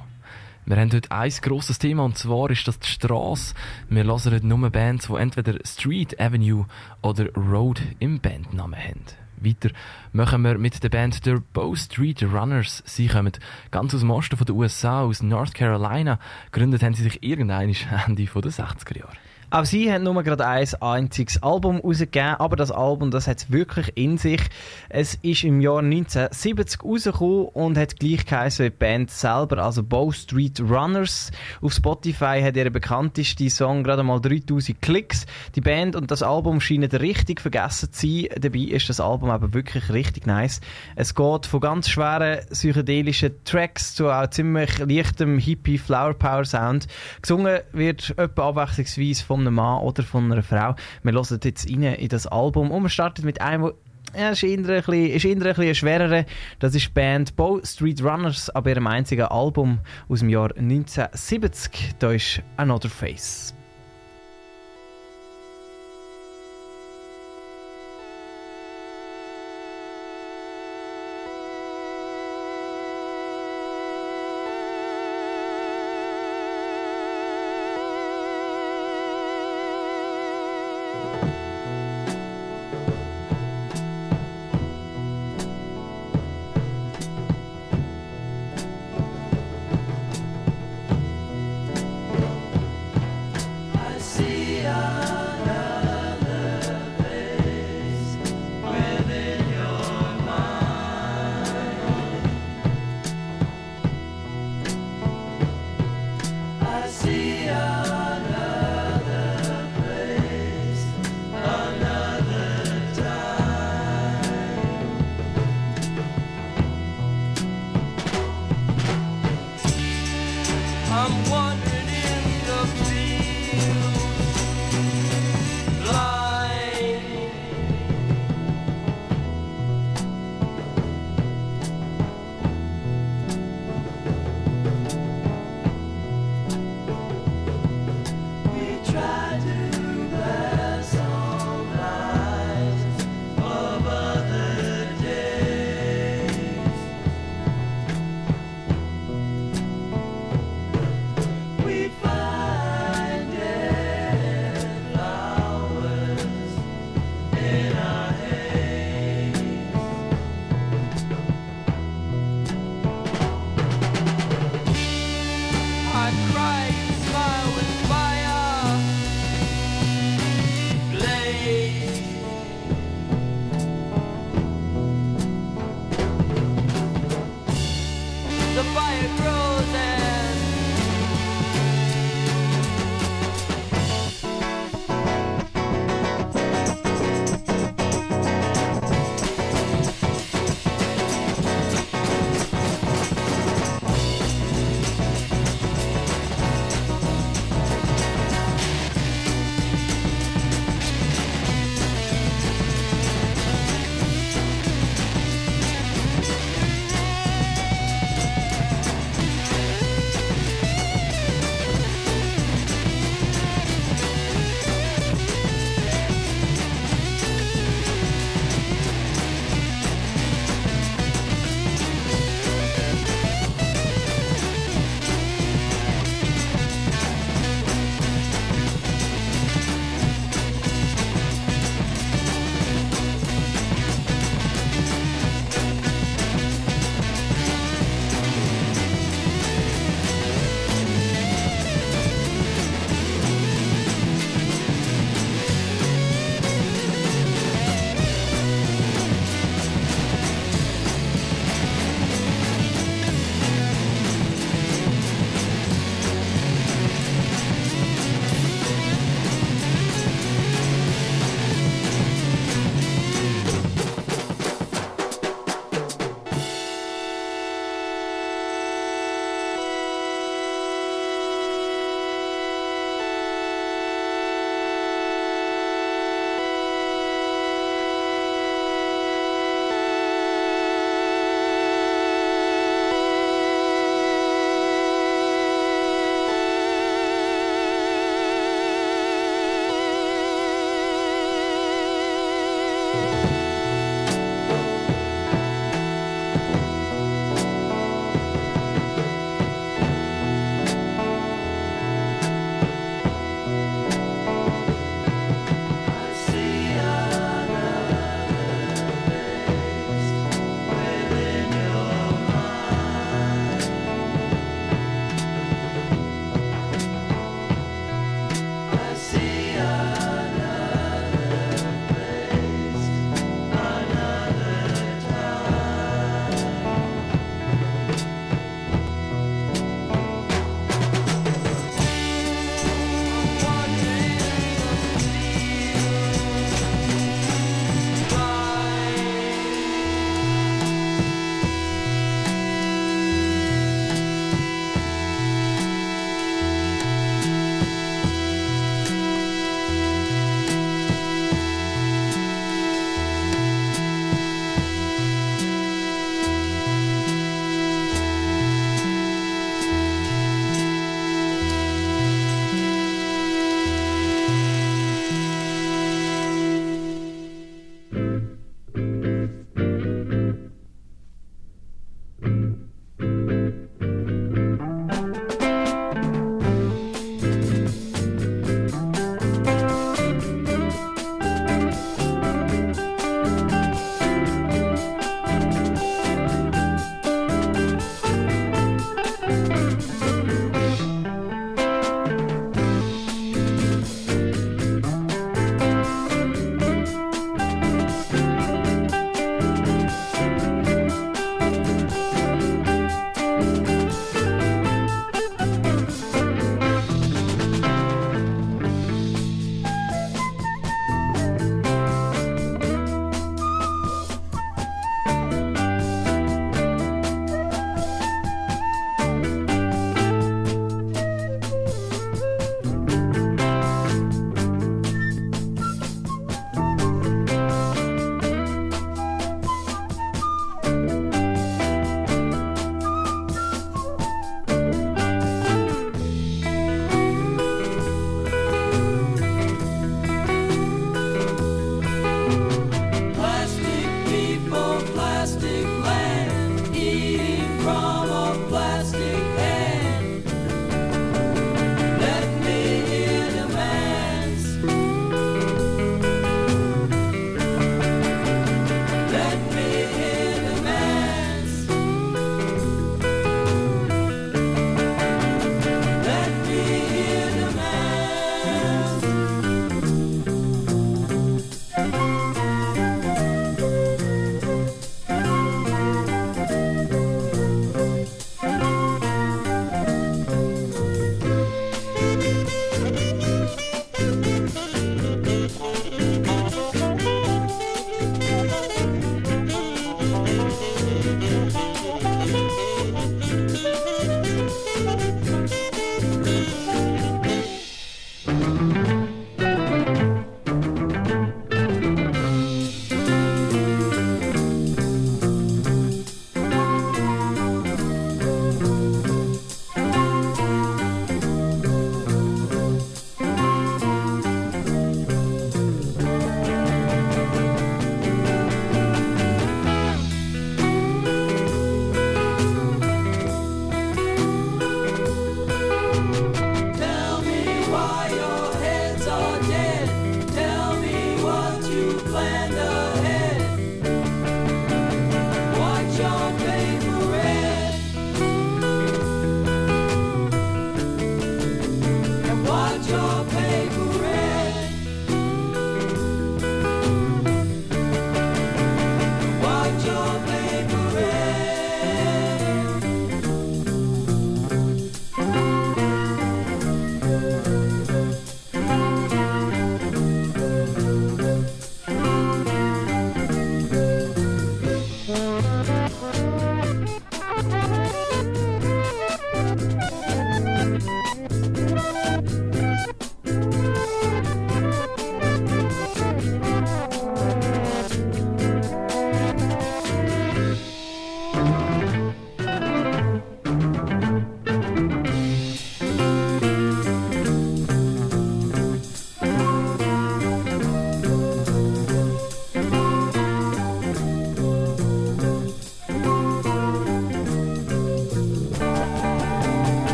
[0.65, 3.55] Wir haben heute ein grosses Thema und zwar ist das die Straße.
[3.91, 6.65] Wir hören heute nur Bands, die entweder Street, Avenue
[7.03, 9.05] oder Road im Bandnamen haben.
[9.45, 9.71] Weiter
[10.13, 12.83] machen wir mit der Band der Bow Street Runners.
[12.87, 13.33] Sie kommen
[13.71, 16.19] ganz aus dem Osten von den USA, aus North Carolina.
[16.51, 17.75] Gegründet haben sie sich irgendwann
[18.07, 19.13] Ende der 60er Jahre.
[19.55, 23.53] Auch sie haben nur gerade ein einziges Album rausgegeben, aber das Album, das hat es
[23.53, 24.41] wirklich in sich.
[24.89, 29.83] Es ist im Jahr 1970 rausgekommen und hat gleich geheißen wie die Band selber, also
[29.83, 31.33] Bow Street Runners.
[31.61, 35.27] Auf Spotify hat ihre bekannteste Song gerade mal 3000 Klicks.
[35.55, 38.29] Die Band und das Album scheinen richtig vergessen zu sein.
[38.41, 40.63] Dabei ist das Album aber wirklich richtig nice.
[40.97, 46.87] Es geht von ganz schweren psychedelischen Tracks zu auch ziemlich leichtem Hippie Flower Power Sound.
[47.21, 50.75] Gesungen wird etwa abwechslungsweise von einem Mann oder von einer Frau.
[51.03, 53.73] Wir hören jetzt rein in das Album und wir starten mit einem,
[54.17, 56.25] ja, ist eher ein bisschen, ist eher ein bisschen ein schwererer.
[56.59, 61.95] Das ist die Band Bow Street Runners, aber ihrem einzigen Album aus dem Jahr 1970.
[61.99, 63.55] Da ist Another Face.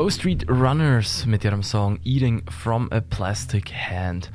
[0.00, 4.30] Bow Street Runners mit ihrem Song Eating from a Plastic Hand.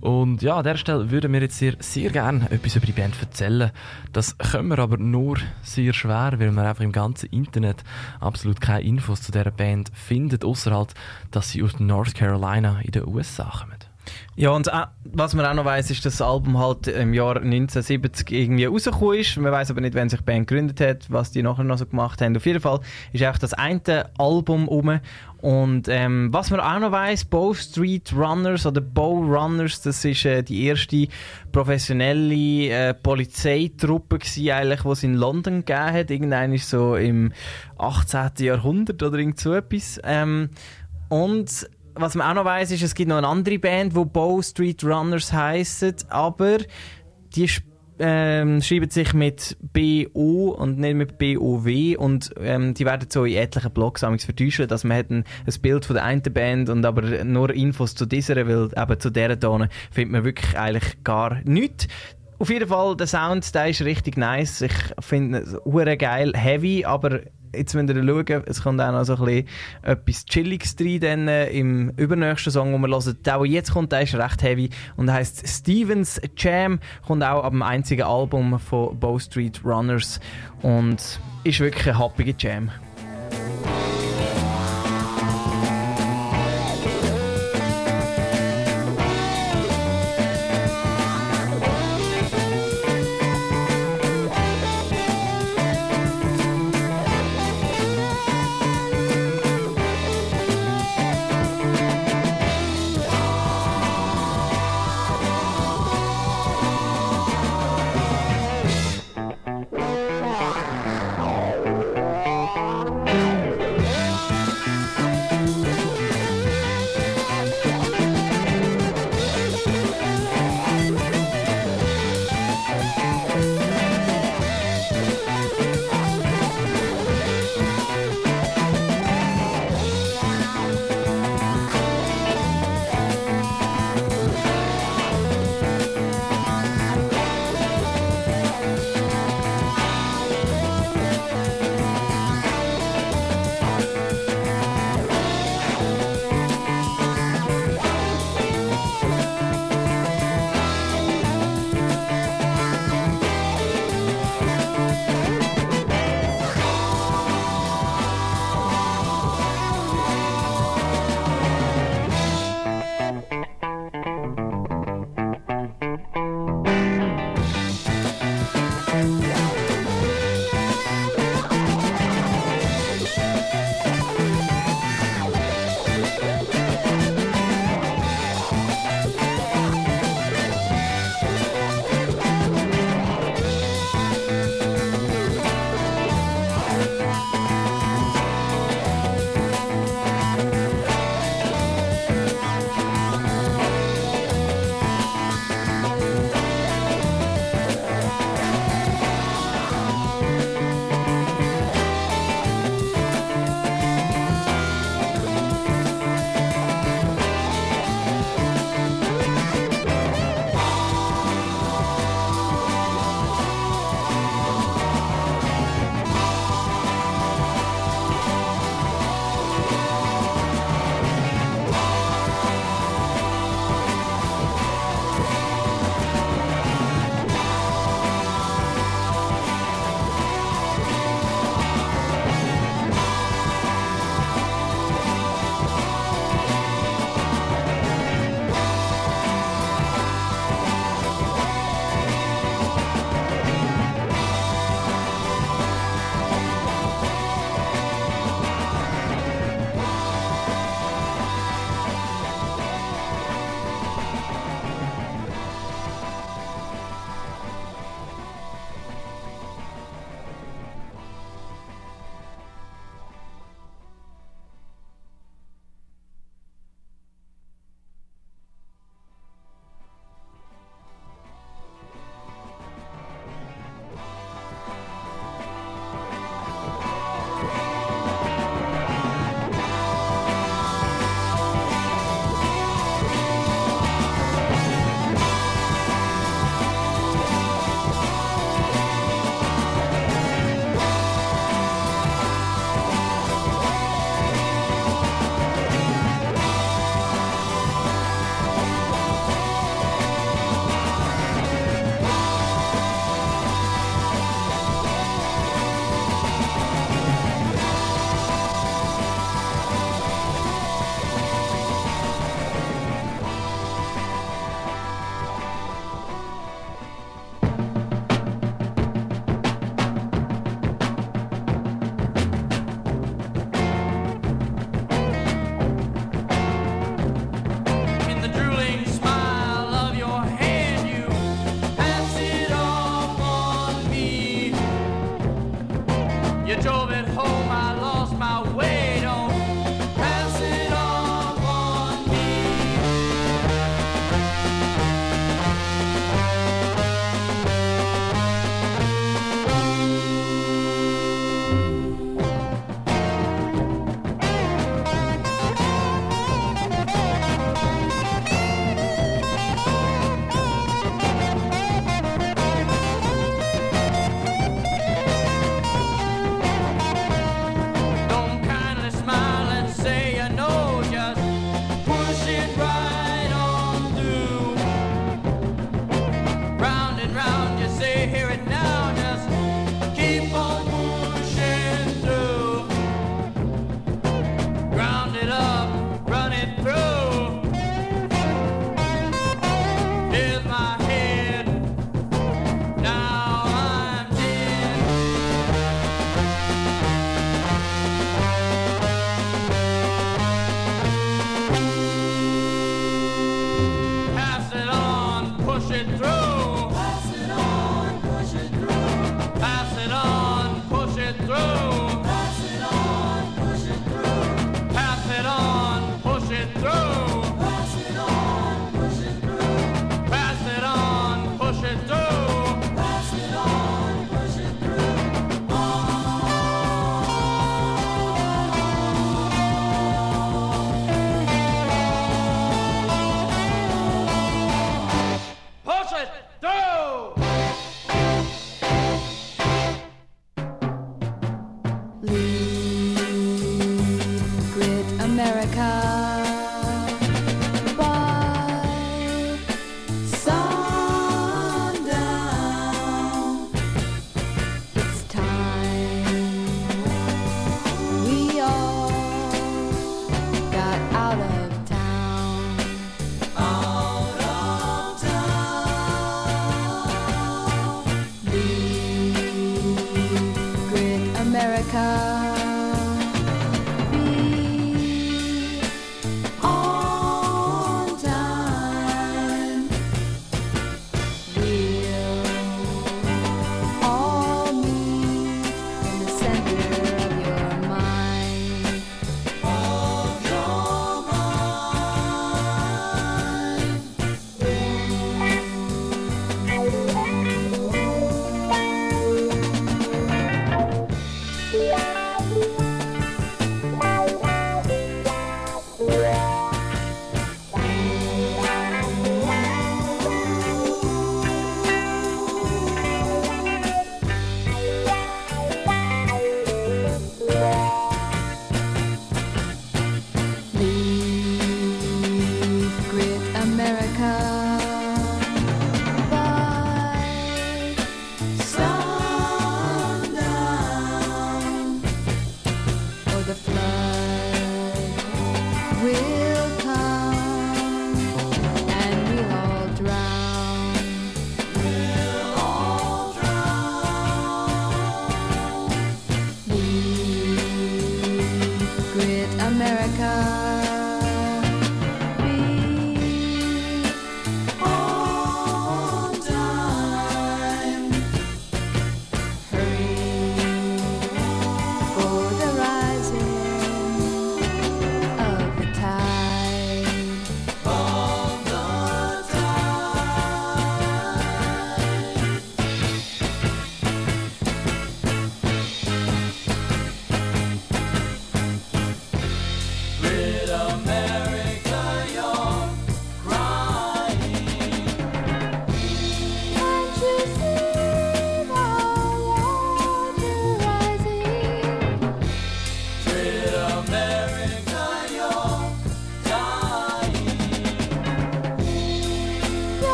[0.00, 3.14] Und ja, an dieser Stelle würden wir jetzt sehr, sehr gerne etwas über die Band
[3.20, 3.70] erzählen.
[4.12, 7.84] Das können wir aber nur sehr schwer, weil wir einfach im ganzen Internet
[8.18, 10.94] absolut keine Infos zu dieser Band finden, außer halt,
[11.30, 13.75] dass sie aus North Carolina in den USA kommen.
[14.38, 17.36] Ja, und auch, was man auch noch weiss, ist, dass das Album halt im Jahr
[17.36, 19.38] 1970 irgendwie rausgekommen ist.
[19.38, 21.86] Man weiß aber nicht, wann sich die Band gegründet hat, was die nachher noch so
[21.86, 22.36] gemacht haben.
[22.36, 22.80] Auf jeden Fall
[23.14, 25.00] ist auch das eine Album rum.
[25.40, 30.26] Und ähm, was man auch noch weiss, Bow Street Runners oder Bow Runners, das ist
[30.26, 31.08] äh, die erste
[31.50, 36.10] professionelle äh, Polizeitruppe gewesen, eigentlich, die es in London gegeben hat.
[36.10, 37.32] Irgendein ist so im
[37.78, 38.32] 18.
[38.44, 39.98] Jahrhundert oder irgend so etwas.
[40.04, 40.50] Ähm,
[41.08, 44.42] und was man auch noch weiss, ist, es gibt noch eine andere Band, die Bow
[44.42, 46.58] Street Runners heisst, aber
[47.34, 47.48] die
[47.98, 53.36] ähm, schreiben sich mit BO und nicht mit BOW und ähm, die werden so in
[53.36, 57.24] etlichen Blogs vertäuschen, dass man hat ein, ein Bild von der einen Band und aber
[57.24, 61.88] nur Infos zu dieser, weil eben zu dieser hier findet man wirklich eigentlich gar nichts.
[62.38, 64.60] Auf jeden Fall, der Sound, der ist richtig nice.
[64.60, 67.20] Ich finde es geil, heavy, aber
[67.56, 69.48] jetzt müsst ihr schauen, es kommt auch noch so ein bisschen
[69.82, 73.16] etwas Chilliges rein dann, äh, im übernächsten Song, den wir hören.
[73.24, 77.52] Der, der jetzt kommt, der ist recht heavy und heißt Stevens Jam, kommt auch ab
[77.52, 80.20] dem einzigen Album von Bow Street Runners
[80.62, 82.70] und ist wirklich ein happiger Jam.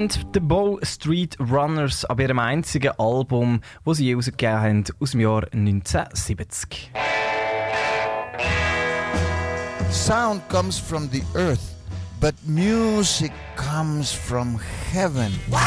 [0.00, 5.10] Band The Bow Street Runners ab ihrem einzigen Album, das sie je rausgegeben haben, aus
[5.10, 6.90] dem Jahr 1970.
[9.90, 11.76] Sound comes from the earth,
[12.18, 14.58] but music comes from
[14.90, 15.38] heaven.
[15.48, 15.58] Wow!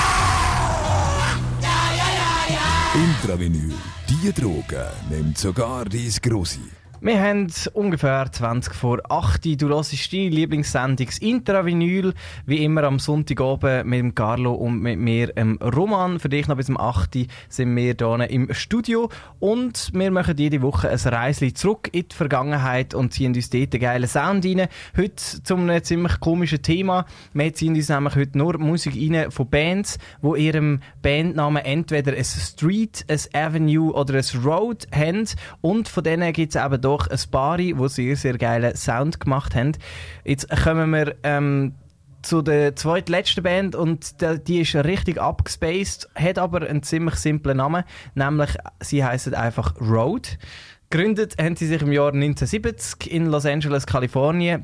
[1.62, 3.76] Ja, ja, ja, Intravenül,
[4.10, 6.72] die Droge nimmt sogar dein Grossi.
[7.06, 12.14] Wir haben ungefähr 20 vor 8 Du hörst deine Lieblingssendung Intravinyl,
[12.46, 16.18] wie immer am Sonntagabend mit dem Carlo und mit mir, ähm, Roman.
[16.18, 19.10] Für dich noch bis um 8 sind wir hier im Studio
[19.42, 23.74] und wir machen jede Woche ein Reisli zurück in die Vergangenheit und ziehen uns dort
[23.74, 24.70] einen geilen Sound rein.
[24.96, 27.06] Heute zum einem ziemlich komischen Thema.
[27.34, 32.24] Wir ziehen uns nämlich heute nur Musik rein von Bands, wo ihrem Bandnamen entweder ein
[32.24, 35.28] Street, ein Avenue oder ein Road haben
[35.60, 39.56] und von denen gibt es eben doch ein paar, die sehr, sehr geilen Sound gemacht
[39.56, 39.74] haben.
[40.24, 41.74] Jetzt kommen wir ähm,
[42.22, 44.16] zu der zweitletzten Band und
[44.48, 47.84] die, ist richtig abgespaced, hat aber einen ziemlich simplen Namen,
[48.16, 50.38] nämlich sie heißen einfach Road.
[50.90, 54.64] Gegründet haben sie sich im Jahr 1970 in Los Angeles, Kalifornien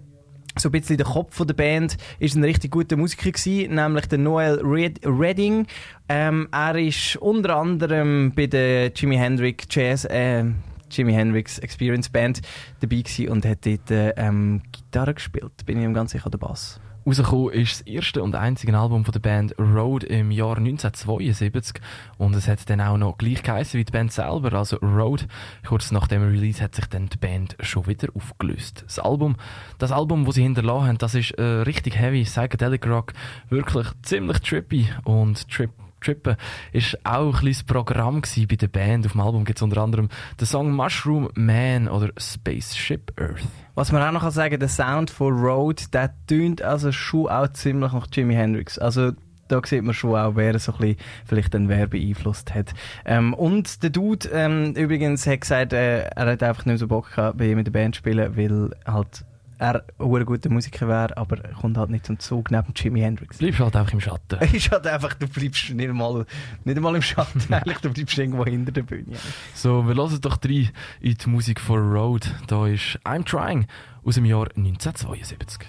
[0.57, 4.17] so ein bisschen der Kopf der Band ist ein richtig guter Musiker gewesen, nämlich der
[4.17, 5.67] Noel Red Redding.
[6.09, 10.45] Ähm, er ist unter anderem bei der Jimi Hendrix Jazz, äh,
[10.91, 12.41] Jimi Hendrix Experience Band
[12.81, 15.65] dabei gewesen und hat dort äh, ähm, Gitarre gespielt.
[15.65, 16.79] Bin ich mir ganz sicher der Bass.
[17.09, 21.81] Rausgekommen ist das erste und einzige Album von der Band Road im Jahr 1972
[22.17, 25.27] und es hat dann auch noch gleich geheißen wie die Band selber, also Road.
[25.65, 28.83] Kurz nach dem Release hat sich dann die Band schon wieder aufgelöst.
[28.85, 29.37] Das Album,
[29.79, 33.13] das Album, das sie hinterlassen haben, das ist äh, richtig heavy, psychedelic Rock,
[33.49, 36.35] wirklich ziemlich trippy und trip Trippen
[36.71, 39.05] ist auch ein kleines Programm bei der Band.
[39.05, 40.09] Auf dem Album gibt es unter anderem
[40.39, 43.41] den Song Mushroom Man oder Spaceship Earth.
[43.75, 47.47] Was man auch noch kann sagen, der Sound von Road, der tönt also schon auch
[47.53, 48.77] ziemlich nach Jimi Hendrix.
[48.77, 49.11] Also
[49.49, 52.73] da sieht man schon auch, wer so ein bisschen, vielleicht den wer beeinflusst hat.
[53.05, 57.09] Ähm, und der Dude ähm, übrigens hat gesagt, äh, er hat einfach nicht so Bock
[57.15, 59.25] gehabt, bei ihm in der Band zu spielen, weil halt
[59.59, 63.37] er ein guter Musiker wäre, aber er kommt halt nicht zum Zug neben Jimi Hendrix.
[63.37, 64.39] Bleibst halt einfach im Schatten.
[64.53, 66.25] ist halt einfach, du bleibst nicht einmal,
[66.63, 69.17] nicht einmal im Schatten, eigentlich, du bleibst irgendwo hinter der Bühne.
[69.53, 70.69] So, wir hören doch rein
[71.01, 72.33] in die Musik von Road.
[72.47, 73.67] Da ist I'm Trying
[74.03, 75.67] aus dem Jahr 1972.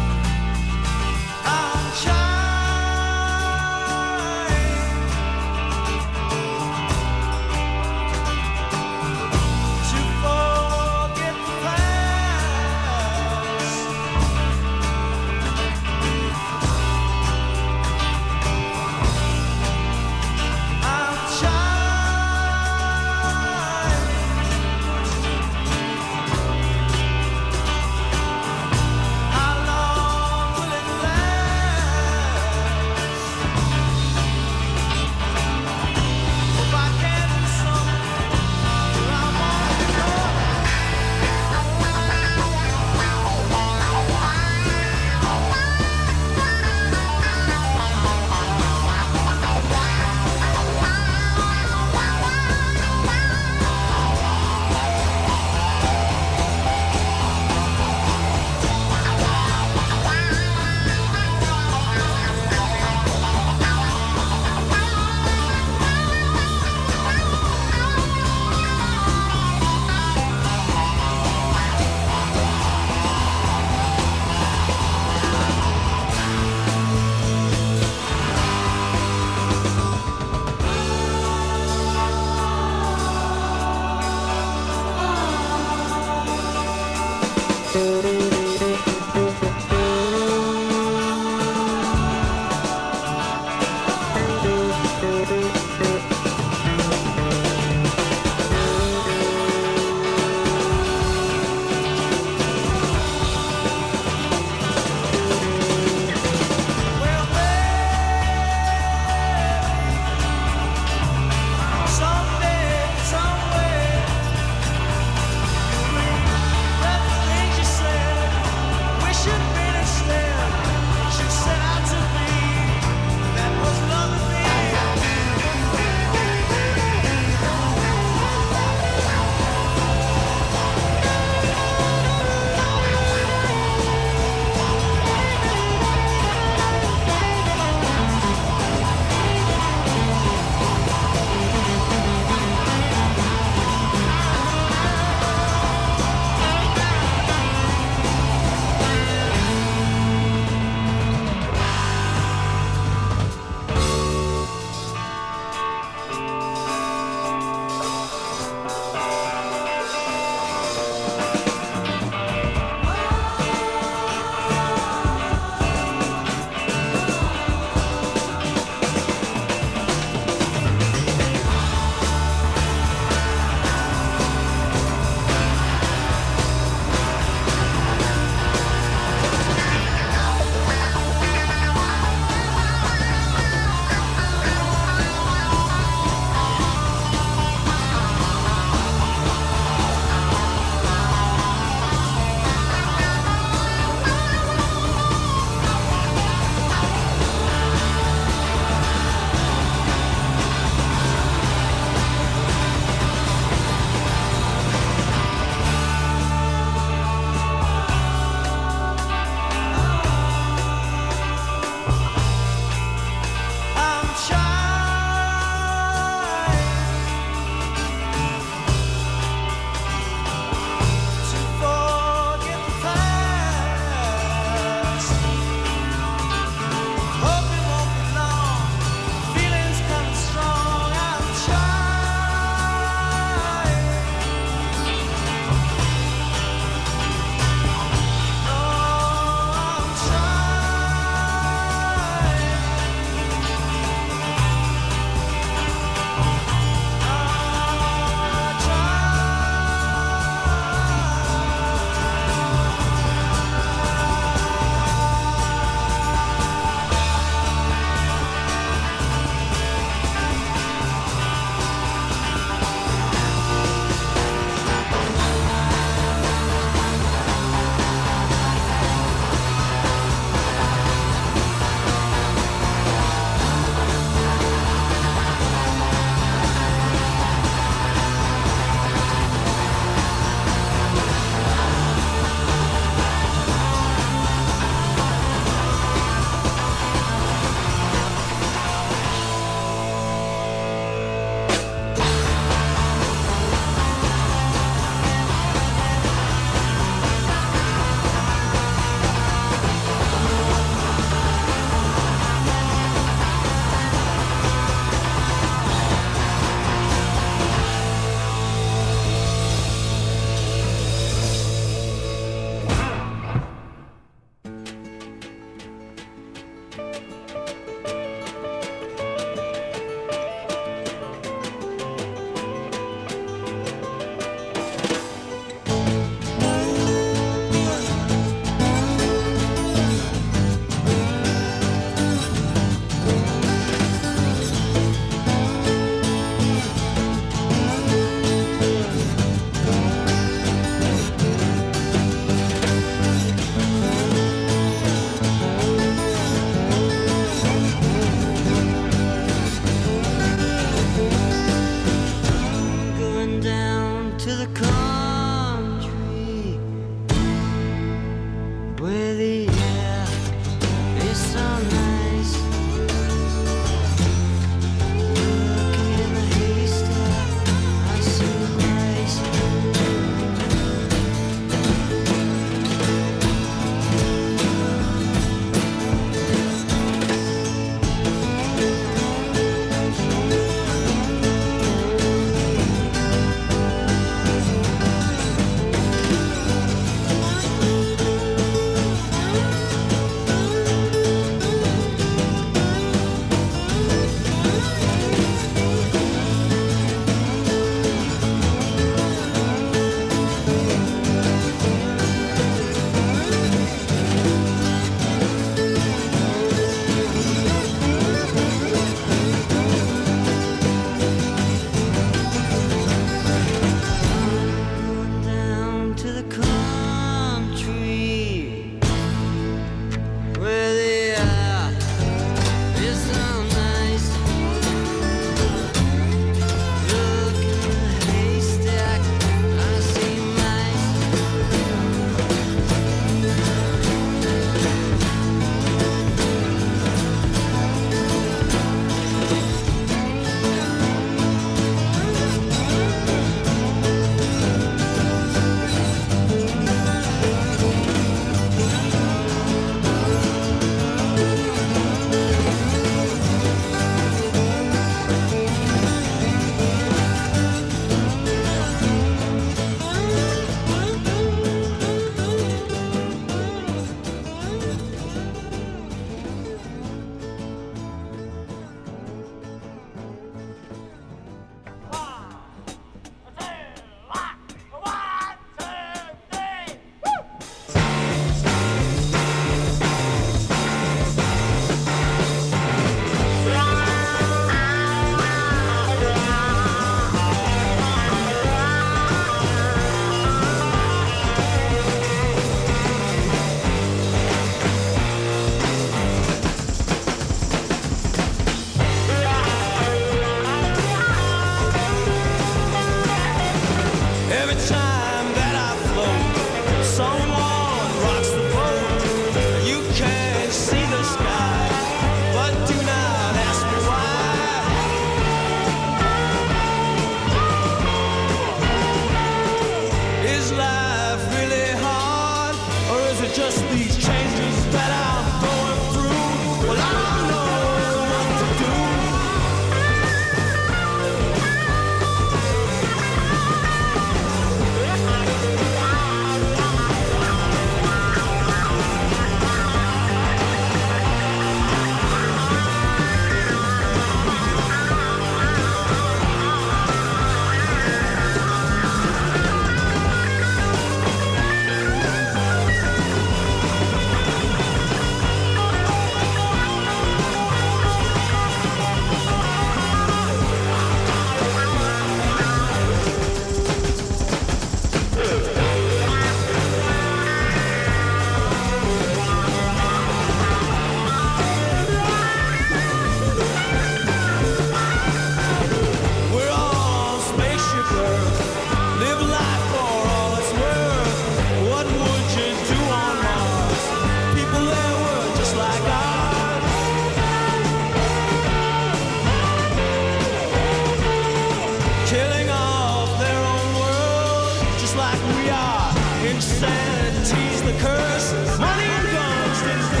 [596.20, 598.32] Sanity's the curse.
[598.58, 600.00] Money and guns is the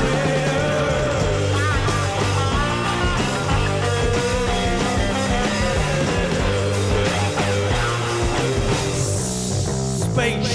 [10.12, 10.49] Spaceship.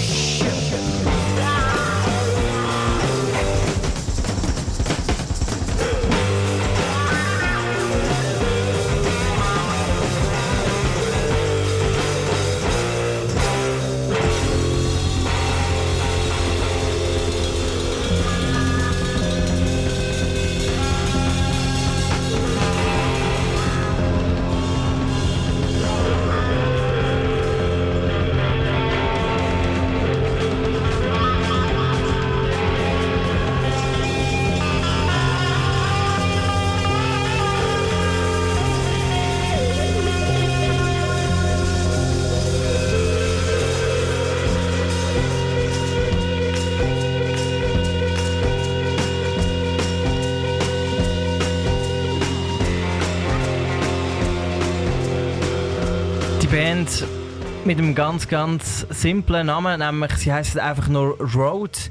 [57.66, 61.90] Mit einem ganz, ganz simplen Namen, nämlich sie heißt einfach nur Road.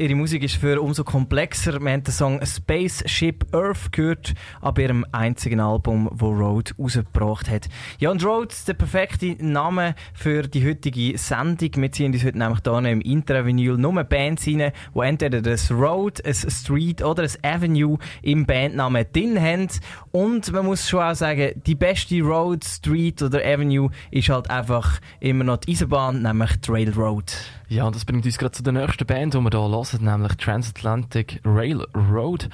[0.00, 1.78] Ihre Musik ist für umso komplexer.
[1.78, 4.32] Wir haben den Song Spaceship Earth gehört,
[4.62, 7.68] ab ihrem einzigen Album, wo Road rausgebracht hat.
[7.98, 11.70] Ja, und Road der perfekte Name für die heutige Sendung.
[11.76, 16.24] Wir ziehen uns heute nämlich hier im Intravinyl nur Bands rein, die entweder das Road,
[16.24, 19.68] ein Street oder ein Avenue im Bandnamen drin haben.
[20.12, 24.98] Und man muss schon auch sagen, die beste Road, Street oder Avenue ist halt einfach
[25.20, 27.59] immer noch die Eisenbahn, nämlich die Railroad.
[27.70, 30.34] Ja, und das bringt uns gerade zu der nächsten Band, die wir hier hören, nämlich
[30.38, 32.48] Transatlantic Railroad.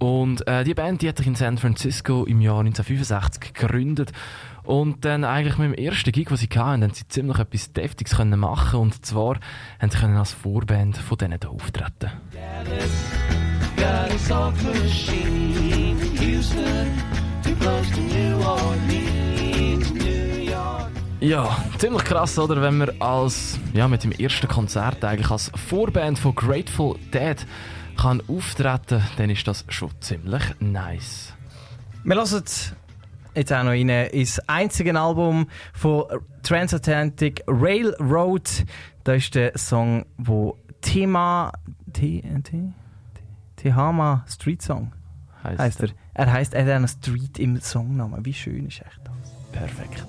[0.00, 4.10] Und äh, die Band die hat sich in San Francisco im Jahr 1965 gegründet.
[4.64, 8.16] Und dann eigentlich mit dem ersten Gig, den sie hatten, haben sie ziemlich etwas Deftiges
[8.16, 9.38] können machen Und zwar
[9.78, 12.10] haben sie können als Vorband von denen hier auftreten.
[13.76, 14.10] Got
[21.20, 22.60] Ja, ziemlich krass, oder?
[22.60, 27.46] Wenn man als, ja, mit dem ersten Konzert eigentlich als Vorband von Grateful Dead
[27.96, 31.32] kann auftreten, dann ist das schon ziemlich nice.
[32.04, 32.44] Wir hören
[33.34, 36.04] jetzt auch noch rein ins einzige Album von
[36.42, 38.64] Transatlantic Railroad.
[39.04, 41.50] Da ist der Song, wo Thema.
[41.94, 42.72] T, T,
[43.56, 44.92] Tehama Street Song
[45.42, 45.88] heißt er.
[46.12, 48.24] Er heißt, er hat einen Street im Songnamen.
[48.24, 49.25] Wie schön ist echt das?
[49.56, 50.04] Perfekt.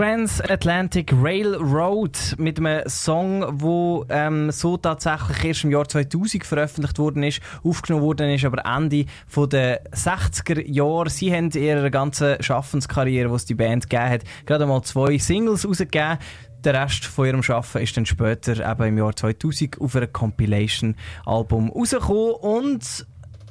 [0.00, 7.22] Transatlantic Railroad mit einem Song, wo ähm, so tatsächlich erst im Jahr 2000 veröffentlicht worden
[7.22, 11.10] ist, aufgenommen worden ist, aber Ende von der 60er Jahre.
[11.10, 15.18] Sie haben in ihrer ganzen Schaffenskarriere, die es die Band gegeben hat, gerade mal zwei
[15.18, 16.16] Singles rausgegeben.
[16.64, 21.68] Der Rest von ihrem Schaffen ist dann später eben im Jahr 2000 auf einem Compilation-Album
[21.68, 23.06] rausgekommen und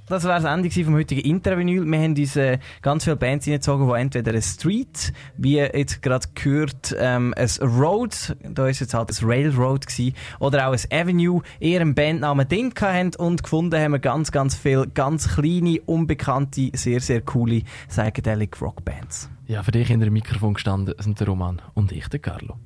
[0.09, 1.85] das war das Ende vom heutigen Intervinyl.
[1.85, 6.27] Wir haben uns äh, ganz viele Bands hineingezogen, die entweder ein Street, wie jetzt gerade
[6.33, 11.41] gehört, ähm, ein Road, da ist jetzt halt ein Railroad gewesen, oder auch ein Avenue,
[11.59, 16.71] eher einen Bandnamen Ding haben und gefunden haben wir ganz, ganz viele ganz kleine, unbekannte,
[16.73, 19.29] sehr, sehr coole Psychedelic Rockbands.
[19.47, 22.57] Ja, für dich hinter dem Mikrofon gestanden sind der Roman und ich, der Carlo.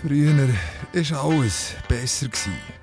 [0.00, 2.26] Früher war alles besser.
[2.26, 2.77] Gewesen.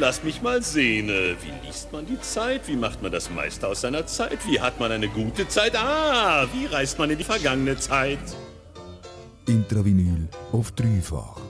[0.00, 1.08] Lass mich mal sehen.
[1.08, 2.66] äh, Wie liest man die Zeit?
[2.68, 4.38] Wie macht man das meiste aus seiner Zeit?
[4.46, 5.76] Wie hat man eine gute Zeit?
[5.76, 8.18] Ah, wie reist man in die vergangene Zeit?
[9.46, 11.40] Intravinyl auf dreifach.